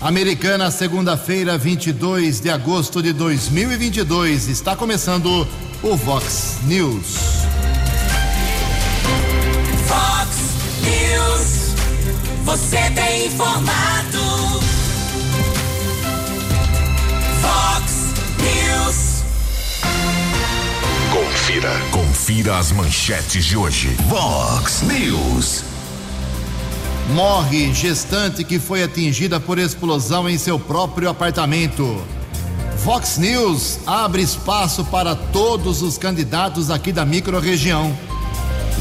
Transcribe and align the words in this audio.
Americana, 0.00 0.70
segunda-feira, 0.70 1.58
22 1.58 2.38
de 2.38 2.48
agosto 2.48 3.02
de 3.02 3.12
2022. 3.12 4.46
Está 4.46 4.76
começando 4.76 5.44
o 5.82 5.96
Vox 5.96 6.58
News. 6.62 7.16
Vox 9.88 10.36
News. 10.84 11.74
Você 12.44 12.78
tem 12.92 13.26
informado. 13.26 14.20
Vox 17.42 18.14
News. 18.38 19.24
Confira. 21.12 21.72
Confira 21.90 22.58
as 22.58 22.70
manchetes 22.70 23.44
de 23.44 23.56
hoje. 23.56 23.88
Vox 24.08 24.82
News. 24.82 25.67
Morre 27.14 27.72
gestante 27.72 28.44
que 28.44 28.58
foi 28.58 28.82
atingida 28.82 29.40
por 29.40 29.58
explosão 29.58 30.28
em 30.28 30.36
seu 30.36 30.58
próprio 30.58 31.08
apartamento. 31.08 32.02
Vox 32.84 33.16
News 33.16 33.78
abre 33.86 34.20
espaço 34.20 34.84
para 34.84 35.14
todos 35.14 35.80
os 35.80 35.96
candidatos 35.96 36.70
aqui 36.70 36.92
da 36.92 37.06
microrregião. 37.06 37.96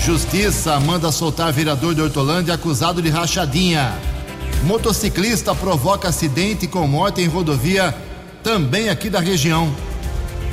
Justiça 0.04 0.78
manda 0.80 1.12
soltar 1.12 1.54
vereador 1.54 1.96
de 1.96 2.02
Hortolândia 2.02 2.54
acusado 2.54 3.02
de 3.02 3.10
rachadinha. 3.10 3.98
Motociclista 4.64 5.56
provoca 5.56 6.10
acidente 6.10 6.68
com 6.68 6.86
morte 6.86 7.22
em 7.22 7.28
rodovia, 7.28 7.96
também 8.44 8.90
aqui 8.90 9.10
da 9.10 9.22
região. 9.22 9.74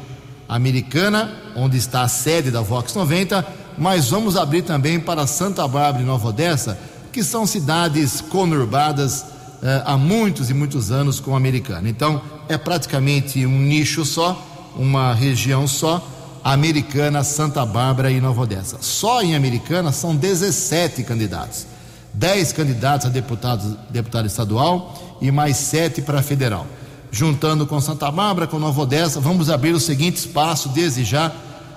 Americana, 0.49 1.33
onde 1.57 1.77
está 1.77 2.03
a 2.03 2.09
sede 2.09 2.51
da 2.51 2.61
Vox 2.61 2.95
90, 2.95 3.45
mas 3.77 4.09
vamos 4.09 4.37
abrir 4.37 4.63
também 4.63 5.01
para 5.01 5.27
Santa 5.27 5.67
Bárbara 5.67 6.03
e 6.03 6.07
Nova 6.07 6.29
Odessa, 6.29 6.79
que 7.13 7.25
são 7.25 7.47
cidades 7.47 8.21
conurbadas 8.21 9.23
uh, 9.23 9.83
há 9.85 9.97
muitos 9.97 10.51
e 10.51 10.55
muitos 10.55 10.93
anos 10.93 11.19
com 11.19 11.35
a 11.35 11.37
Americana. 11.37 11.89
Então, 11.89 12.21
é 12.49 12.57
praticamente 12.57 13.45
um 13.45 13.59
nicho 13.59 14.05
só, 14.05 14.41
uma 14.77 15.13
região 15.15 15.67
só, 15.67 16.07
Americana, 16.47 17.25
Santa 17.25 17.67
Bárbara 17.67 18.09
e 18.09 18.21
Nova 18.21 18.43
Odessa. 18.43 18.79
Só 18.81 19.21
em 19.21 19.35
Americana 19.35 19.91
são 19.91 20.15
17 20.15 21.03
candidatos. 21.03 21.67
10 22.15 22.53
candidatos 22.53 23.09
a 23.09 23.11
deputado, 23.11 23.77
deputado 23.91 24.27
estadual 24.27 25.19
e 25.21 25.33
mais 25.33 25.57
7 25.57 26.03
para 26.03 26.23
federal. 26.23 26.65
Juntando 27.11 27.67
com 27.67 27.81
Santa 27.81 28.13
Bárbara, 28.13 28.47
com 28.47 28.61
Nova 28.61 28.81
Odessa, 28.81 29.19
vamos 29.19 29.51
abrir 29.51 29.73
o 29.73 29.81
seguinte 29.81 30.19
espaço 30.19 30.69
desde 30.69 31.03
já. 31.03 31.33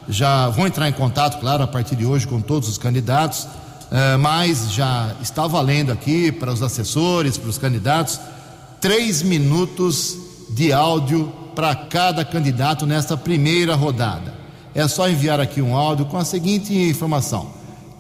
Já 0.08 0.50
vou 0.50 0.68
entrar 0.68 0.88
em 0.88 0.94
contato, 0.94 1.40
claro, 1.40 1.63
a 1.63 1.68
partir 1.68 1.96
de 1.96 2.06
hoje 2.06 2.28
com 2.28 2.40
todos 2.40 2.69
os 2.69 2.78
candidatos, 2.78 3.46
uh, 3.46 4.19
mas 4.19 4.72
já 4.72 5.16
está 5.19 5.47
valendo 5.47 5.91
aqui 5.91 6.31
para 6.31 6.53
os 6.53 6.62
assessores, 6.62 7.40
para 7.40 7.50
os 7.50 7.58
candidatos, 7.58 8.19
três 8.79 9.24
minutos 9.24 10.16
de 10.52 10.72
áudio 10.72 11.34
para 11.56 11.74
cada 11.74 12.24
candidato 12.24 12.85
nesta 12.85 13.18
primeira 13.18 13.74
rodada. 13.74 14.39
É 14.79 14.88
só 14.88 15.09
enviar 15.09 15.41
aqui 15.41 15.62
um 15.62 15.75
áudio 15.75 16.06
com 16.06 16.17
a 16.17 16.23
seguinte 16.23 16.73
informação: 16.73 17.50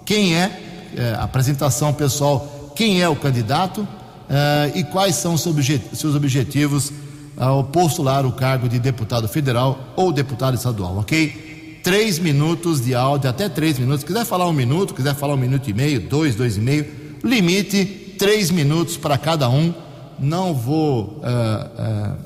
quem 0.05 0.33
é 0.35 0.69
é, 0.95 1.13
apresentação 1.19 1.93
pessoal, 1.93 2.71
quem 2.73 3.01
é 3.01 3.09
o 3.09 3.15
candidato 3.17 3.85
é, 4.29 4.71
e 4.75 4.83
quais 4.85 5.15
são 5.15 5.33
os 5.33 5.41
seus 5.41 6.15
objetivos 6.15 6.93
ao 7.35 7.65
postular 7.65 8.25
o 8.25 8.31
cargo 8.31 8.69
de 8.69 8.79
deputado 8.79 9.27
federal 9.27 9.77
ou 9.97 10.11
deputado 10.13 10.55
estadual, 10.55 10.97
ok? 10.97 11.79
Três 11.83 12.17
minutos 12.17 12.81
de 12.81 12.95
áudio, 12.95 13.29
até 13.29 13.49
três 13.49 13.77
minutos. 13.77 14.05
Quiser 14.05 14.25
falar 14.25 14.47
um 14.47 14.53
minuto, 14.53 14.93
quiser 14.93 15.15
falar 15.15 15.33
um 15.33 15.37
minuto 15.37 15.69
e 15.69 15.73
meio, 15.73 15.99
dois, 15.99 16.33
dois 16.33 16.55
e 16.55 16.61
meio, 16.61 16.87
limite 17.23 18.15
três 18.17 18.51
minutos 18.51 18.95
para 18.95 19.17
cada 19.17 19.49
um. 19.49 19.73
Não 20.17 20.53
vou 20.53 21.21
uh, 21.23 22.13
uh, 22.13 22.17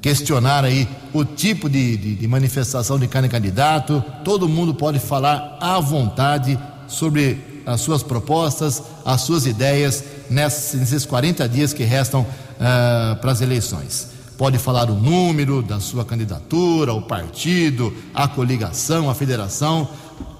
questionar 0.00 0.64
aí 0.64 0.88
o 1.12 1.24
tipo 1.24 1.68
de, 1.68 1.96
de, 1.96 2.14
de 2.16 2.28
manifestação 2.28 2.98
de 2.98 3.06
cada 3.06 3.28
candidato. 3.28 4.02
Todo 4.24 4.48
mundo 4.48 4.74
pode 4.74 4.98
falar 4.98 5.58
à 5.60 5.78
vontade 5.80 6.58
sobre 6.86 7.62
as 7.64 7.80
suas 7.80 8.02
propostas, 8.02 8.82
as 9.04 9.20
suas 9.22 9.46
ideias 9.46 10.04
nesses 10.28 11.04
40 11.04 11.48
dias 11.48 11.72
que 11.72 11.84
restam 11.84 12.22
uh, 12.22 13.16
para 13.20 13.32
as 13.32 13.40
eleições. 13.40 14.08
Pode 14.36 14.58
falar 14.58 14.90
o 14.90 14.94
número 14.94 15.62
da 15.62 15.78
sua 15.80 16.04
candidatura, 16.04 16.94
o 16.94 17.02
partido, 17.02 17.94
a 18.14 18.26
coligação, 18.26 19.10
a 19.10 19.14
federação, 19.14 19.88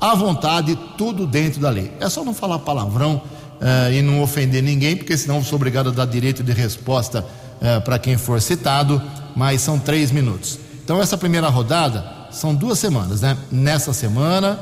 à 0.01 0.15
vontade, 0.15 0.79
tudo 0.97 1.27
dentro 1.27 1.61
da 1.61 1.71
lei. 1.71 1.93
É 2.01 2.09
só 2.09 2.25
não 2.25 2.33
falar 2.33 2.61
palavrão 2.61 3.17
uh, 3.17 3.93
e 3.93 4.01
não 4.01 4.23
ofender 4.23 4.63
ninguém, 4.63 4.97
porque 4.97 5.17
senão 5.17 5.45
sou 5.45 5.57
obrigado 5.57 5.91
a 5.91 5.93
dar 5.93 6.07
direito 6.07 6.43
de 6.43 6.53
resposta 6.53 7.25
uh, 7.61 7.81
para 7.83 7.99
quem 7.99 8.17
for 8.17 8.41
citado, 8.41 9.03
mas 9.35 9.61
são 9.61 9.79
três 9.79 10.11
minutos. 10.11 10.59
Então, 10.85 11.01
essa 11.01 11.17
primeira 11.17 11.49
rodada 11.49 12.05
são 12.31 12.55
duas 12.55 12.79
semanas, 12.79 13.21
né? 13.21 13.37
Nessa 13.51 13.93
semana 13.93 14.59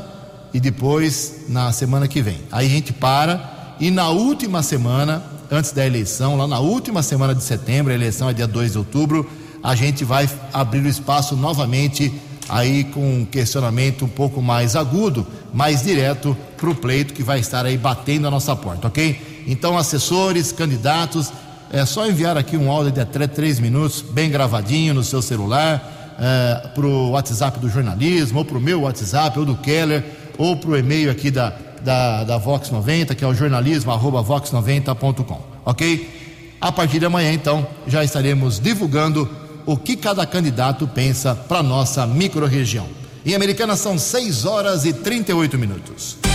e 0.52 0.60
depois 0.60 1.44
na 1.48 1.72
semana 1.72 2.08
que 2.08 2.22
vem. 2.22 2.40
Aí 2.50 2.66
a 2.66 2.70
gente 2.70 2.92
para 2.92 3.76
e 3.80 3.90
na 3.90 4.08
última 4.08 4.62
semana, 4.62 5.22
antes 5.50 5.72
da 5.72 5.86
eleição, 5.86 6.36
lá 6.36 6.46
na 6.46 6.58
última 6.58 7.02
semana 7.02 7.34
de 7.34 7.42
setembro, 7.42 7.92
a 7.92 7.94
eleição 7.94 8.28
é 8.28 8.32
dia 8.32 8.46
2 8.46 8.72
de 8.72 8.78
outubro, 8.78 9.28
a 9.62 9.74
gente 9.74 10.04
vai 10.04 10.28
abrir 10.52 10.80
o 10.80 10.88
espaço 10.88 11.36
novamente 11.36 12.12
aí 12.48 12.84
com 12.84 13.20
um 13.20 13.24
questionamento 13.24 14.04
um 14.04 14.08
pouco 14.08 14.40
mais 14.40 14.74
agudo, 14.74 15.26
mais 15.52 15.82
direto 15.82 16.36
para 16.56 16.70
o 16.70 16.74
pleito 16.74 17.12
que 17.12 17.22
vai 17.22 17.40
estar 17.40 17.64
aí 17.66 17.76
batendo 17.76 18.26
a 18.26 18.30
nossa 18.30 18.56
porta, 18.56 18.88
ok? 18.88 19.44
Então, 19.46 19.76
assessores, 19.76 20.50
candidatos, 20.50 21.32
é 21.72 21.84
só 21.84 22.06
enviar 22.06 22.36
aqui 22.36 22.56
um 22.56 22.70
áudio 22.70 22.92
de 22.92 23.00
até 23.00 23.26
três 23.26 23.60
minutos, 23.60 24.02
bem 24.02 24.30
gravadinho 24.30 24.94
no 24.94 25.04
seu 25.04 25.20
celular, 25.20 26.16
é, 26.18 26.68
para 26.74 26.86
o 26.86 27.10
WhatsApp 27.10 27.58
do 27.58 27.68
jornalismo, 27.68 28.38
ou 28.38 28.44
para 28.44 28.58
o 28.58 28.60
meu 28.60 28.82
WhatsApp, 28.82 29.38
ou 29.38 29.44
do 29.44 29.56
Keller, 29.56 30.04
ou 30.36 30.56
para 30.56 30.70
o 30.70 30.76
e-mail 30.76 31.10
aqui 31.10 31.30
da, 31.30 31.52
da, 31.82 32.24
da 32.24 32.38
Vox 32.38 32.70
90, 32.70 33.14
que 33.14 33.22
é 33.22 33.26
o 33.26 33.34
jornalismo.vox90.com, 33.34 35.40
ok? 35.64 36.18
A 36.60 36.72
partir 36.72 36.98
de 36.98 37.06
amanhã, 37.06 37.32
então, 37.32 37.66
já 37.86 38.02
estaremos 38.02 38.58
divulgando 38.58 39.28
o 39.64 39.76
que 39.76 39.96
cada 39.96 40.26
candidato 40.26 40.88
pensa 40.88 41.34
para 41.34 41.62
nossa 41.62 42.06
microrregião. 42.06 42.86
Em 43.24 43.34
Americana 43.34 43.76
são 43.76 43.98
6 43.98 44.44
horas 44.44 44.84
e 44.84 44.92
38 44.92 45.58
minutos. 45.58 46.27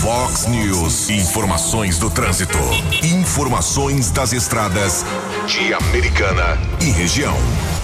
Fox 0.00 0.46
News, 0.46 1.10
informações 1.10 1.98
do 1.98 2.08
trânsito. 2.08 2.56
Informações 3.02 4.12
das 4.12 4.32
estradas 4.32 5.04
de 5.44 5.74
Americana 5.74 6.56
e 6.80 6.84
região. 6.84 7.36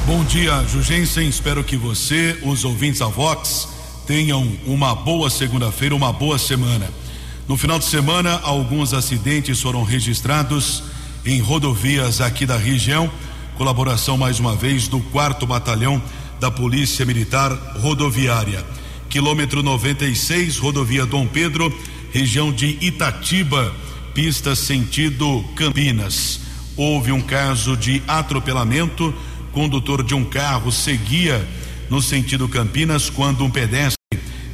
Bom 0.06 0.22
dia, 0.22 0.64
Jugensen. 0.68 1.28
Espero 1.28 1.64
que 1.64 1.76
você, 1.76 2.38
os 2.44 2.64
ouvintes 2.64 3.00
da 3.00 3.06
Vox, 3.06 3.68
tenham 4.06 4.48
uma 4.64 4.94
boa 4.94 5.28
segunda-feira, 5.28 5.92
uma 5.92 6.12
boa 6.12 6.38
semana. 6.38 6.88
No 7.48 7.56
final 7.56 7.80
de 7.80 7.86
semana, 7.86 8.40
alguns 8.44 8.94
acidentes 8.94 9.60
foram 9.60 9.82
registrados 9.82 10.84
em 11.26 11.40
rodovias 11.40 12.20
aqui 12.20 12.46
da 12.46 12.56
região. 12.56 13.10
Colaboração 13.58 14.16
mais 14.16 14.38
uma 14.38 14.54
vez 14.54 14.86
do 14.86 15.00
quarto 15.00 15.48
batalhão 15.48 16.00
da 16.38 16.48
Polícia 16.48 17.04
Militar 17.04 17.50
Rodoviária. 17.80 18.64
Quilômetro 19.08 19.62
96, 19.62 20.58
rodovia 20.58 21.06
Dom 21.06 21.26
Pedro, 21.26 21.72
região 22.14 22.52
de 22.52 22.78
Itatiba, 22.80 23.74
pista 24.14 24.54
sentido 24.54 25.44
Campinas. 25.56 26.42
Houve 26.76 27.10
um 27.10 27.20
caso 27.20 27.76
de 27.76 28.00
atropelamento. 28.06 29.12
Condutor 29.50 30.00
de 30.04 30.14
um 30.14 30.24
carro 30.24 30.70
seguia 30.70 31.44
no 31.90 32.00
sentido 32.00 32.48
Campinas 32.48 33.10
quando 33.10 33.44
um 33.44 33.50
pedestre 33.50 33.98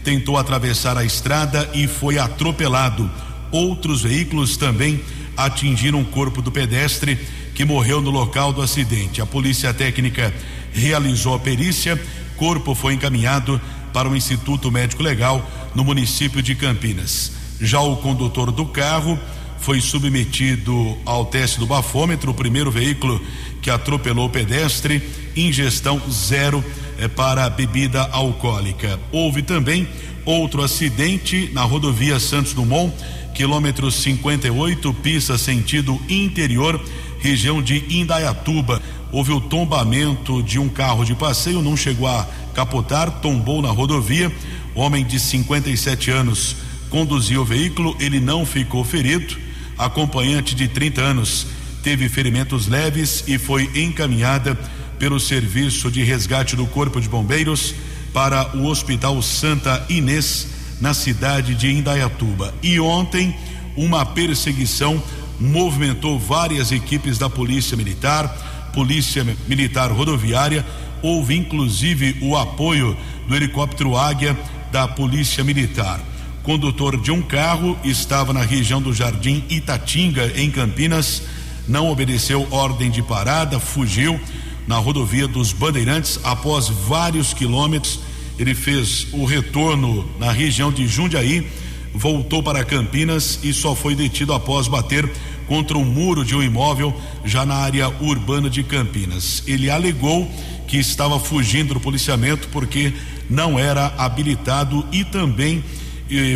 tentou 0.03 0.39
atravessar 0.39 0.97
a 0.97 1.05
estrada 1.05 1.69
e 1.75 1.87
foi 1.87 2.19
atropelado. 2.19 3.11
Outros 3.53 4.01
veículos 4.05 4.57
também 4.57 4.99
atingiram 5.37 6.01
o 6.01 6.07
corpo 6.07 6.41
do 6.41 6.51
pedestre 6.51 7.19
que 7.55 7.67
morreu 7.67 8.01
no 8.01 8.11
local 8.11 8.55
do 8.55 8.63
acidente. 8.63 9.21
A 9.21 9.27
polícia 9.27 9.75
técnica 9.75 10.33
realizou 10.73 11.35
a 11.35 11.39
perícia, 11.39 12.03
corpo 12.39 12.75
foi 12.75 12.95
encaminhado 12.95 13.61
para 13.93 14.09
o 14.09 14.17
Instituto 14.17 14.73
Médico 14.73 15.03
Legal 15.03 15.47
no 15.75 15.85
município 15.85 16.41
de 16.41 16.55
Campinas. 16.55 17.40
Já 17.61 17.81
o 17.81 17.97
condutor 17.97 18.51
do 18.51 18.65
carro 18.65 19.19
foi 19.59 19.81
submetido 19.81 20.97
ao 21.05 21.27
teste 21.27 21.59
do 21.59 21.67
bafômetro, 21.67 22.31
o 22.31 22.35
primeiro 22.35 22.71
veículo 22.71 23.21
que 23.61 23.69
atropelou 23.69 24.27
o 24.27 24.31
pedestre, 24.31 25.03
ingestão 25.37 26.01
zero 26.11 26.65
é, 26.99 27.07
para 27.07 27.49
bebida 27.51 28.03
alcoólica. 28.11 28.99
Houve 29.13 29.43
também 29.43 29.87
outro 30.25 30.63
acidente 30.63 31.51
na 31.53 31.63
rodovia 31.63 32.19
Santos 32.19 32.55
Dumont, 32.55 32.95
quilômetro 33.35 33.91
58, 33.91 34.95
pista 34.95 35.37
sentido 35.37 36.01
interior, 36.09 36.81
região 37.19 37.63
de 37.63 37.85
Indaiatuba. 37.95 38.81
Houve 39.13 39.33
o 39.33 39.41
tombamento 39.41 40.43
de 40.43 40.59
um 40.59 40.69
carro 40.69 41.05
de 41.05 41.15
passeio, 41.15 41.61
não 41.61 41.77
chegou 41.77 42.09
a 42.09 42.27
capotar, 42.55 43.21
tombou 43.21 43.61
na 43.61 43.71
rodovia. 43.71 44.33
Homem 44.75 45.05
de 45.05 45.19
57 45.19 46.11
anos 46.11 46.57
conduziu 46.91 47.43
o 47.43 47.45
veículo, 47.45 47.97
ele 47.99 48.21
não 48.21 48.45
ficou 48.45 48.85
ferido. 48.85 49.37
Acompanhante 49.79 50.55
de 50.55 50.69
30 50.69 51.01
anos 51.01 51.47
teve 51.83 52.09
ferimentos 52.09 52.67
leves 52.67 53.25
e 53.27 53.39
foi 53.39 53.71
encaminhada 53.75 54.59
pelo 54.99 55.19
Serviço 55.19 55.91
de 55.91 56.03
Resgate 56.03 56.55
do 56.55 56.67
Corpo 56.67 57.01
de 57.01 57.09
Bombeiros 57.09 57.75
para 58.13 58.55
o 58.57 58.67
Hospital 58.67 59.23
Santa 59.23 59.87
Inês, 59.89 60.49
na 60.81 60.93
cidade 60.93 61.55
de 61.55 61.71
Indaiatuba. 61.71 62.53
E 62.63 62.79
ontem, 62.81 63.35
uma 63.77 64.05
perseguição 64.05 65.03
movimentou 65.39 66.19
várias 66.19 66.73
equipes 66.73 67.17
da 67.17 67.31
Polícia 67.31 67.77
Militar, 67.77 68.71
Polícia 68.75 69.25
Militar 69.49 69.91
Rodoviária, 69.91 70.67
houve 71.03 71.37
inclusive 71.37 72.19
o 72.21 72.37
apoio 72.37 72.97
do 73.27 73.35
helicóptero 73.35 73.97
Águia 73.97 74.37
da 74.71 74.87
Polícia 74.87 75.43
Militar. 75.43 76.10
Condutor 76.51 76.97
de 76.97 77.13
um 77.13 77.23
carro 77.23 77.79
estava 77.85 78.33
na 78.33 78.43
região 78.43 78.83
do 78.83 78.93
Jardim 78.93 79.45
Itatinga, 79.49 80.33
em 80.35 80.51
Campinas, 80.51 81.23
não 81.69 81.89
obedeceu 81.89 82.45
ordem 82.51 82.91
de 82.91 83.01
parada, 83.05 83.61
fugiu 83.61 84.21
na 84.67 84.77
rodovia 84.77 85.29
dos 85.29 85.53
Bandeirantes 85.53 86.19
após 86.25 86.69
vários 86.69 87.33
quilômetros. 87.33 88.01
Ele 88.37 88.53
fez 88.53 89.07
o 89.13 89.25
retorno 89.25 90.11
na 90.19 90.33
região 90.33 90.73
de 90.73 90.89
Jundiaí, 90.89 91.47
voltou 91.95 92.43
para 92.43 92.65
Campinas 92.65 93.39
e 93.45 93.53
só 93.53 93.77
foi 93.77 93.95
detido 93.95 94.33
após 94.33 94.67
bater 94.67 95.09
contra 95.47 95.79
um 95.79 95.85
muro 95.85 96.25
de 96.25 96.35
um 96.35 96.43
imóvel 96.43 96.93
já 97.25 97.47
na 97.47 97.55
área 97.55 97.89
urbana 98.01 98.51
de 98.51 98.65
Campinas. 98.65 99.45
Ele 99.47 99.71
alegou 99.71 100.29
que 100.67 100.79
estava 100.79 101.21
fugindo 101.21 101.75
do 101.75 101.81
policiamento 101.81 102.49
porque 102.49 102.93
não 103.29 103.57
era 103.57 103.95
habilitado 103.97 104.85
e 104.91 105.05
também 105.05 105.63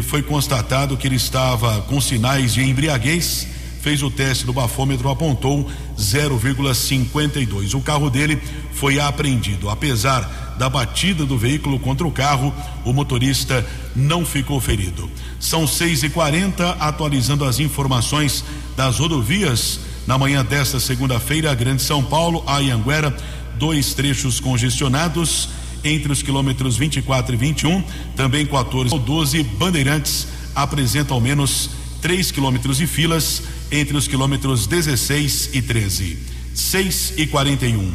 foi 0.03 0.23
constatado 0.23 0.97
que 0.97 1.07
ele 1.07 1.17
estava 1.17 1.83
com 1.83 2.01
sinais 2.01 2.55
de 2.55 2.63
embriaguez. 2.63 3.47
Fez 3.81 4.03
o 4.03 4.11
teste 4.11 4.47
do 4.47 4.53
bafômetro, 4.53 5.11
apontou 5.11 5.71
0,52. 5.99 7.75
O 7.75 7.81
carro 7.81 8.09
dele 8.09 8.41
foi 8.73 8.99
apreendido. 8.99 9.69
Apesar 9.69 10.55
da 10.59 10.71
batida 10.71 11.27
do 11.27 11.37
veículo 11.37 11.79
contra 11.79 12.07
o 12.07 12.13
carro, 12.13 12.55
o 12.85 12.93
motorista 12.93 13.67
não 13.95 14.25
ficou 14.25 14.61
ferido. 14.61 15.11
São 15.39 15.67
6 15.67 16.05
e 16.05 16.09
40 16.09 16.71
atualizando 16.81 17.45
as 17.45 17.59
informações 17.59 18.45
das 18.77 18.99
rodovias. 18.99 19.81
Na 20.07 20.17
manhã 20.17 20.45
desta 20.45 20.79
segunda-feira, 20.81 21.55
Grande 21.55 21.83
São 21.83 22.03
Paulo, 22.03 22.43
a 22.47 22.61
Ianguera, 22.61 23.15
dois 23.59 23.95
trechos 23.95 24.41
congestionados 24.41 25.49
entre 25.85 26.11
os 26.11 26.23
quilômetros 26.23 26.77
24 26.77 27.35
e 27.35 27.37
21, 27.37 27.83
também 28.17 28.47
14 28.47 28.93
ou 28.93 28.99
12, 28.99 29.43
Bandeirantes 29.43 30.27
apresenta 30.55 31.13
ao 31.13 31.21
menos 31.21 31.71
3 32.01 32.31
quilômetros 32.31 32.79
de 32.79 32.87
filas 32.87 33.43
entre 33.71 33.97
os 33.97 34.09
quilômetros 34.09 34.67
16 34.67 35.51
e 35.53 35.63
13. 35.63 36.19
6 36.55 37.15
e 37.17 37.27
41. 37.27 37.93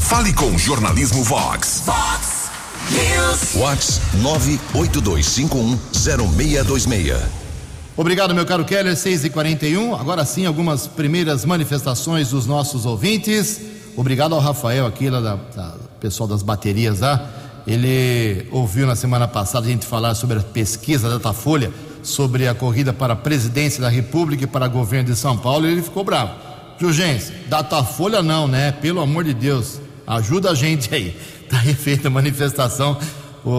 Fale 0.00 0.32
com 0.32 0.56
Jornalismo 0.58 1.22
Vox. 1.24 1.82
Fox 1.84 2.50
News. 2.90 3.54
Vox 3.54 4.00
982510626. 4.74 7.16
Obrigado, 7.96 8.34
meu 8.34 8.44
caro 8.46 8.64
Keller, 8.64 8.96
6 8.96 9.26
e 9.26 9.30
41 9.30 9.94
Agora 9.94 10.24
sim, 10.24 10.46
algumas 10.46 10.86
primeiras 10.86 11.44
manifestações 11.44 12.30
dos 12.30 12.46
nossos 12.46 12.86
ouvintes. 12.86 13.60
Obrigado 13.96 14.34
ao 14.34 14.40
Rafael 14.40 14.86
aqui, 14.86 15.10
lá 15.10 15.20
da, 15.20 15.36
da 15.36 15.76
pessoal 16.02 16.28
das 16.28 16.42
baterias 16.42 17.00
lá. 17.00 17.30
Ele 17.64 18.48
ouviu 18.50 18.86
na 18.86 18.96
semana 18.96 19.28
passada 19.28 19.66
a 19.66 19.70
gente 19.70 19.86
falar 19.86 20.16
sobre 20.16 20.38
a 20.38 20.42
pesquisa 20.42 21.08
da 21.08 21.16
Datafolha 21.16 21.72
sobre 22.02 22.48
a 22.48 22.54
corrida 22.54 22.92
para 22.92 23.12
a 23.12 23.16
presidência 23.16 23.80
da 23.80 23.88
República 23.88 24.44
e 24.44 24.46
para 24.46 24.66
governo 24.66 25.10
de 25.10 25.16
São 25.16 25.38
Paulo 25.38 25.66
e 25.66 25.72
ele 25.72 25.82
ficou 25.82 26.02
bravo. 26.02 26.32
Jurgência, 26.78 27.34
Datafolha 27.48 28.22
não, 28.22 28.48
né? 28.48 28.72
Pelo 28.72 29.00
amor 29.00 29.22
de 29.22 29.32
Deus, 29.32 29.80
ajuda 30.06 30.50
a 30.50 30.54
gente 30.54 30.92
aí. 30.92 31.16
Tá 31.52 31.58
refeita 31.58 32.08
a 32.08 32.10
manifestação. 32.10 32.98
O, 33.44 33.50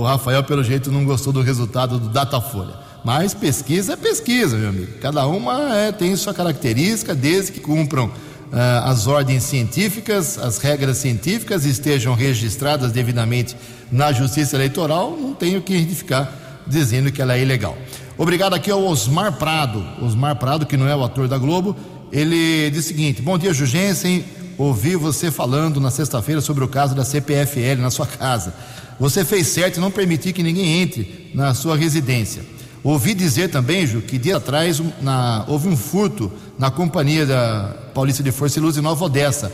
o 0.00 0.02
Rafael, 0.02 0.42
pelo 0.42 0.64
jeito, 0.64 0.90
não 0.90 1.04
gostou 1.04 1.32
do 1.32 1.42
resultado 1.42 1.96
do 1.96 2.08
Datafolha. 2.08 2.74
Mas 3.04 3.32
pesquisa 3.32 3.92
é 3.92 3.96
pesquisa, 3.96 4.56
meu 4.56 4.70
amigo. 4.70 4.98
Cada 5.00 5.24
uma 5.28 5.76
é, 5.76 5.92
tem 5.92 6.16
sua 6.16 6.34
característica, 6.34 7.14
desde 7.14 7.52
que 7.52 7.60
cumpram 7.60 8.10
as 8.52 9.06
ordens 9.06 9.44
científicas, 9.44 10.38
as 10.38 10.58
regras 10.58 10.98
científicas 10.98 11.64
estejam 11.64 12.14
registradas 12.14 12.90
devidamente 12.90 13.56
na 13.90 14.12
Justiça 14.12 14.56
Eleitoral, 14.56 15.16
não 15.16 15.34
tenho 15.34 15.62
que 15.62 15.84
ficar 15.86 16.62
dizendo 16.66 17.12
que 17.12 17.22
ela 17.22 17.36
é 17.36 17.42
ilegal. 17.42 17.76
Obrigado 18.18 18.54
aqui 18.54 18.70
ao 18.70 18.84
Osmar 18.84 19.32
Prado. 19.38 19.84
Osmar 20.02 20.36
Prado, 20.36 20.66
que 20.66 20.76
não 20.76 20.86
é 20.86 20.94
o 20.94 21.02
ator 21.02 21.26
da 21.26 21.38
Globo, 21.38 21.76
ele 22.12 22.70
diz 22.70 22.84
o 22.84 22.88
seguinte: 22.88 23.22
Bom 23.22 23.38
dia, 23.38 23.52
Jugensen. 23.52 24.24
Ouvi 24.58 24.94
você 24.94 25.30
falando 25.30 25.80
na 25.80 25.90
sexta-feira 25.90 26.42
sobre 26.42 26.62
o 26.62 26.68
caso 26.68 26.94
da 26.94 27.02
CPFL 27.02 27.80
na 27.80 27.90
sua 27.90 28.06
casa. 28.06 28.52
Você 28.98 29.24
fez 29.24 29.46
certo 29.46 29.78
em 29.78 29.80
não 29.80 29.90
permitir 29.90 30.34
que 30.34 30.42
ninguém 30.42 30.82
entre 30.82 31.30
na 31.34 31.54
sua 31.54 31.78
residência. 31.78 32.42
Ouvi 32.82 33.14
dizer 33.14 33.48
também, 33.48 33.86
Ju, 33.86 34.00
que 34.00 34.18
dia 34.18 34.38
atrás 34.38 34.80
na, 35.02 35.44
houve 35.46 35.68
um 35.68 35.76
furto 35.76 36.32
na 36.58 36.70
companhia 36.70 37.26
da 37.26 37.74
Paulista 37.94 38.22
de 38.22 38.32
Força 38.32 38.58
e 38.58 38.62
Luz 38.62 38.76
em 38.76 38.80
Nova 38.80 39.04
Odessa. 39.04 39.52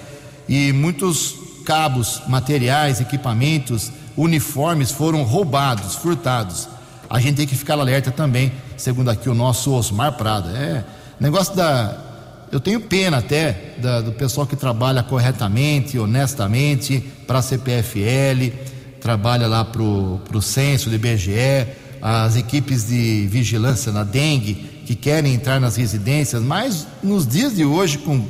E 0.49 0.73
muitos 0.73 1.35
cabos, 1.64 2.23
materiais, 2.28 3.00
equipamentos, 3.00 3.90
uniformes 4.16 4.92
foram 4.92 5.25
roubados, 5.25 5.97
furtados. 5.97 6.68
A 7.11 7.18
gente 7.18 7.37
tem 7.37 7.47
que 7.47 7.56
ficar 7.56 7.75
alerta 7.75 8.11
também 8.11 8.52
segundo 8.76 9.11
aqui 9.11 9.28
o 9.28 9.35
nosso 9.35 9.73
Osmar 9.73 10.12
Prado. 10.12 10.49
É 10.50 10.85
negócio 11.18 11.54
da. 11.54 12.04
Eu 12.52 12.61
tenho 12.61 12.80
pena 12.80 13.18
até 13.18 13.75
da, 13.78 14.00
do 14.00 14.12
pessoal 14.12 14.47
que 14.47 14.54
trabalha 14.54 15.02
corretamente, 15.02 15.99
honestamente, 15.99 17.00
para 17.26 17.40
a 17.40 17.42
CPFL, 17.42 18.52
trabalha 19.00 19.49
lá 19.49 19.64
para 19.64 19.83
o 19.83 20.40
censo 20.40 20.88
do 20.88 20.95
IBGE, 20.95 21.66
as 22.00 22.37
equipes 22.37 22.87
de 22.87 23.26
vigilância 23.29 23.91
na 23.93 24.05
dengue, 24.05 24.55
que 24.87 24.95
querem 24.95 25.35
entrar 25.35 25.61
nas 25.61 25.76
residências, 25.76 26.43
mas 26.43 26.87
nos 27.03 27.26
dias 27.26 27.55
de 27.55 27.65
hoje, 27.65 27.99
com 27.99 28.25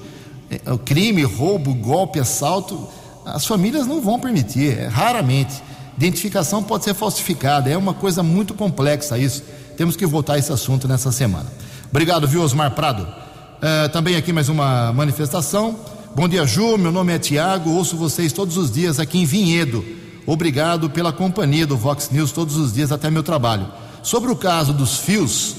o 0.66 0.78
crime, 0.78 1.23
roubo, 1.23 1.75
golpe, 1.75 2.18
assalto, 2.18 2.88
as 3.25 3.44
famílias 3.44 3.87
não 3.87 4.00
vão 4.00 4.18
permitir, 4.18 4.78
é, 4.78 4.87
raramente. 4.87 5.62
Identificação 5.96 6.62
pode 6.62 6.85
ser 6.85 6.94
falsificada, 6.94 7.68
é 7.68 7.76
uma 7.76 7.94
coisa 7.94 8.23
muito 8.23 8.54
complexa 8.54 9.18
isso. 9.18 9.42
Temos 9.76 9.96
que 9.96 10.06
voltar 10.06 10.35
a 10.35 10.38
esse 10.38 10.52
assunto 10.52 10.87
nessa 10.87 11.11
semana. 11.11 11.46
Obrigado, 11.90 12.26
viu, 12.28 12.42
Osmar 12.42 12.70
Prado? 12.73 13.06
É, 13.61 13.88
também 13.88 14.16
aqui 14.16 14.32
mais 14.32 14.49
uma 14.49 14.92
manifestação. 14.92 15.76
Bom 16.14 16.28
dia, 16.28 16.46
Ju. 16.46 16.78
Meu 16.78 16.92
nome 16.92 17.12
é 17.12 17.18
Tiago. 17.18 17.70
Ouço 17.70 17.96
vocês 17.96 18.32
todos 18.32 18.56
os 18.56 18.70
dias 18.70 18.99
aqui 19.00 19.18
em 19.18 19.25
Vinhedo. 19.25 19.85
Obrigado 20.26 20.90
pela 20.90 21.12
companhia 21.12 21.66
do 21.66 21.76
Vox 21.76 22.11
News 22.11 22.33
todos 22.33 22.56
os 22.56 22.73
dias 22.73 22.90
até 22.90 23.11
meu 23.11 23.23
trabalho. 23.23 23.68
Sobre 24.02 24.30
o 24.30 24.37
caso 24.37 24.73
dos 24.73 24.99
fios, 24.99 25.54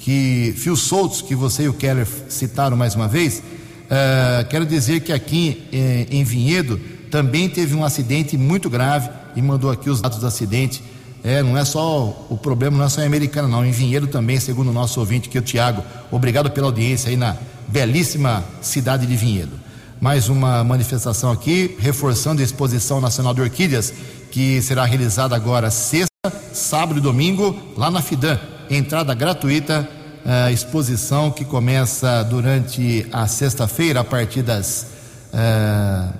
que 0.00 0.54
fios 0.56 0.80
soltos 0.80 1.22
que 1.22 1.34
você 1.34 1.64
e 1.64 1.68
o 1.68 1.74
Keller 1.74 2.06
citaram 2.28 2.76
mais 2.76 2.94
uma 2.94 3.06
vez, 3.06 3.42
Uh, 3.90 4.46
quero 4.48 4.64
dizer 4.64 5.00
que 5.00 5.12
aqui 5.12 5.66
eh, 5.72 6.06
em 6.12 6.22
Vinhedo 6.22 6.80
também 7.10 7.48
teve 7.48 7.74
um 7.74 7.84
acidente 7.84 8.38
muito 8.38 8.70
grave 8.70 9.10
e 9.34 9.42
mandou 9.42 9.68
aqui 9.68 9.90
os 9.90 10.00
dados 10.00 10.18
do 10.18 10.26
acidente. 10.28 10.80
É, 11.24 11.42
não 11.42 11.58
é 11.58 11.64
só 11.64 12.24
o 12.30 12.38
problema, 12.38 12.78
não 12.78 12.84
é 12.84 12.88
só 12.88 13.02
em 13.02 13.06
Americana, 13.06 13.48
não. 13.48 13.66
Em 13.66 13.72
Vinhedo 13.72 14.06
também, 14.06 14.38
segundo 14.38 14.68
o 14.70 14.72
nosso 14.72 15.00
ouvinte, 15.00 15.28
que 15.28 15.36
é 15.36 15.40
o 15.40 15.44
Tiago. 15.44 15.82
Obrigado 16.08 16.52
pela 16.52 16.68
audiência 16.68 17.10
aí 17.10 17.16
na 17.16 17.36
belíssima 17.66 18.44
cidade 18.62 19.06
de 19.06 19.16
Vinhedo. 19.16 19.58
Mais 20.00 20.30
uma 20.30 20.64
manifestação 20.64 21.30
aqui, 21.30 21.76
reforçando 21.78 22.40
a 22.40 22.44
Exposição 22.44 23.02
Nacional 23.02 23.34
de 23.34 23.42
Orquídeas, 23.42 23.92
que 24.30 24.62
será 24.62 24.86
realizada 24.86 25.36
agora 25.36 25.70
sexta, 25.70 26.08
sábado 26.54 26.98
e 26.98 27.02
domingo, 27.02 27.54
lá 27.76 27.90
na 27.90 28.00
Fidan. 28.00 28.40
Entrada 28.70 29.12
gratuita 29.12 29.86
uh, 30.24 30.50
exposição 30.50 31.30
que 31.30 31.44
começa 31.44 32.22
durante 32.22 33.06
a 33.12 33.26
sexta-feira, 33.26 34.00
a 34.00 34.04
partir 34.04 34.40
das 34.40 34.86
uh, 35.34 36.14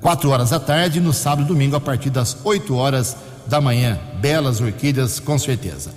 4 0.00 0.30
horas 0.30 0.50
da 0.50 0.60
tarde, 0.60 1.00
no 1.00 1.12
sábado 1.12 1.42
e 1.42 1.48
domingo, 1.48 1.74
a 1.74 1.80
partir 1.80 2.10
das 2.10 2.36
8 2.44 2.72
horas 2.76 3.16
da 3.48 3.60
manhã. 3.60 3.98
Belas 4.20 4.60
orquídeas, 4.60 5.18
com 5.18 5.40
certeza. 5.40 5.90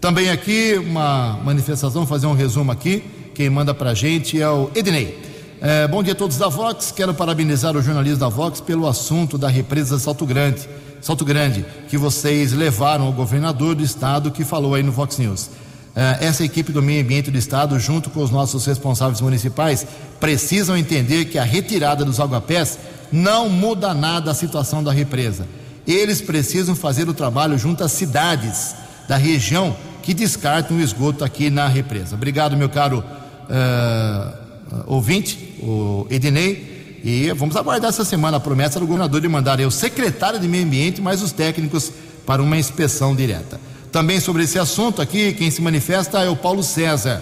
Também 0.00 0.30
aqui, 0.30 0.74
uma 0.84 1.38
manifestação, 1.44 2.04
fazer 2.08 2.26
um 2.26 2.34
resumo 2.34 2.72
aqui. 2.72 3.04
Quem 3.36 3.48
manda 3.48 3.72
pra 3.72 3.94
gente 3.94 4.42
é 4.42 4.48
o 4.48 4.68
Ednei. 4.74 5.31
É, 5.64 5.86
bom 5.86 6.02
dia 6.02 6.12
a 6.12 6.16
todos 6.16 6.36
da 6.36 6.48
Vox. 6.48 6.90
Quero 6.90 7.14
parabenizar 7.14 7.76
o 7.76 7.80
jornalismo 7.80 8.18
da 8.18 8.28
Vox 8.28 8.60
pelo 8.60 8.84
assunto 8.88 9.38
da 9.38 9.46
represa 9.46 9.96
Salto 9.96 10.26
Grande, 10.26 10.68
Salto 11.00 11.24
Grande, 11.24 11.64
que 11.88 11.96
vocês 11.96 12.52
levaram 12.52 13.04
ao 13.04 13.12
governador 13.12 13.76
do 13.76 13.84
estado 13.84 14.32
que 14.32 14.44
falou 14.44 14.74
aí 14.74 14.82
no 14.82 14.90
Vox 14.90 15.18
News. 15.18 15.50
Eh, 15.94 16.18
essa 16.22 16.42
equipe 16.42 16.72
do 16.72 16.82
meio 16.82 17.00
ambiente 17.04 17.30
do 17.30 17.38
estado, 17.38 17.78
junto 17.78 18.10
com 18.10 18.24
os 18.24 18.30
nossos 18.32 18.66
responsáveis 18.66 19.20
municipais, 19.20 19.86
precisam 20.18 20.76
entender 20.76 21.26
que 21.26 21.38
a 21.38 21.44
retirada 21.44 22.04
dos 22.04 22.18
aguapés 22.18 22.76
não 23.12 23.48
muda 23.48 23.94
nada 23.94 24.32
a 24.32 24.34
situação 24.34 24.82
da 24.82 24.90
represa. 24.90 25.46
Eles 25.86 26.20
precisam 26.20 26.74
fazer 26.74 27.08
o 27.08 27.14
trabalho 27.14 27.56
junto 27.56 27.84
às 27.84 27.92
cidades 27.92 28.74
da 29.06 29.16
região 29.16 29.76
que 30.02 30.12
descartam 30.12 30.78
o 30.78 30.80
esgoto 30.80 31.22
aqui 31.22 31.50
na 31.50 31.68
represa. 31.68 32.16
Obrigado, 32.16 32.56
meu 32.56 32.68
caro 32.68 33.04
uh, 33.48 34.42
ouvinte, 34.86 35.51
o 35.62 36.06
Ednei. 36.10 37.00
E 37.04 37.32
vamos 37.32 37.56
aguardar 37.56 37.88
essa 37.88 38.04
semana 38.04 38.36
a 38.36 38.40
promessa 38.40 38.78
do 38.78 38.86
governador 38.86 39.20
de 39.20 39.28
mandar 39.28 39.60
o 39.60 39.70
secretário 39.70 40.38
de 40.38 40.46
Meio 40.46 40.64
Ambiente 40.64 41.00
mais 41.00 41.22
os 41.22 41.32
técnicos 41.32 41.90
para 42.24 42.42
uma 42.42 42.56
inspeção 42.56 43.14
direta. 43.14 43.60
Também 43.90 44.20
sobre 44.20 44.44
esse 44.44 44.58
assunto 44.58 45.02
aqui, 45.02 45.32
quem 45.32 45.50
se 45.50 45.60
manifesta 45.60 46.20
é 46.20 46.28
o 46.28 46.36
Paulo 46.36 46.62
César. 46.62 47.20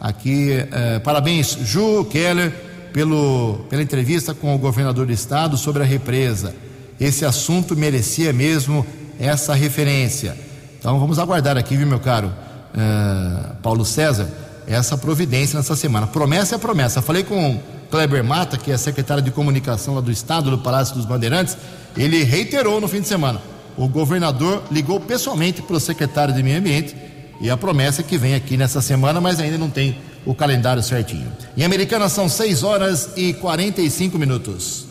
Aqui, 0.00 0.50
eh, 0.50 0.98
parabéns, 0.98 1.58
Ju 1.62 2.04
Keller, 2.06 2.52
pelo, 2.92 3.66
pela 3.70 3.82
entrevista 3.82 4.34
com 4.34 4.54
o 4.54 4.58
governador 4.58 5.06
do 5.06 5.12
estado 5.12 5.56
sobre 5.56 5.82
a 5.82 5.86
represa. 5.86 6.54
Esse 6.98 7.24
assunto 7.24 7.76
merecia 7.76 8.32
mesmo 8.32 8.84
essa 9.18 9.54
referência. 9.54 10.36
Então 10.78 10.98
vamos 10.98 11.18
aguardar 11.18 11.56
aqui, 11.56 11.76
viu, 11.76 11.86
meu 11.86 12.00
caro 12.00 12.32
eh, 12.74 13.52
Paulo 13.62 13.84
César, 13.84 14.28
essa 14.66 14.96
providência 14.96 15.56
nessa 15.56 15.76
semana. 15.76 16.06
Promessa 16.06 16.56
é 16.56 16.58
promessa. 16.58 17.02
Falei 17.02 17.22
com 17.22 17.60
Kleber 17.90 18.24
Mata, 18.24 18.56
que 18.56 18.70
é 18.70 18.76
secretário 18.76 19.22
de 19.22 19.30
comunicação 19.30 19.94
lá 19.94 20.00
do 20.00 20.10
estado, 20.10 20.50
do 20.50 20.58
Palácio 20.58 20.94
dos 20.94 21.04
Bandeirantes, 21.04 21.56
ele 21.96 22.22
reiterou 22.22 22.80
no 22.80 22.88
fim 22.88 23.00
de 23.00 23.08
semana 23.08 23.40
o 23.76 23.88
governador 23.88 24.62
ligou 24.70 25.00
pessoalmente 25.00 25.62
para 25.62 25.76
o 25.76 25.80
secretário 25.80 26.34
de 26.34 26.42
Meio 26.42 26.58
Ambiente 26.58 26.96
e 27.40 27.50
a 27.50 27.56
promessa 27.56 28.02
é 28.02 28.04
que 28.04 28.18
vem 28.18 28.34
aqui 28.34 28.56
nessa 28.56 28.80
semana, 28.80 29.20
mas 29.20 29.40
ainda 29.40 29.58
não 29.58 29.70
tem 29.70 29.98
o 30.24 30.34
calendário 30.34 30.82
certinho. 30.82 31.32
Em 31.56 31.64
Americana 31.64 32.08
são 32.08 32.28
6 32.28 32.62
horas 32.62 33.10
e 33.16 33.32
45 33.34 34.18
minutos. 34.18 34.86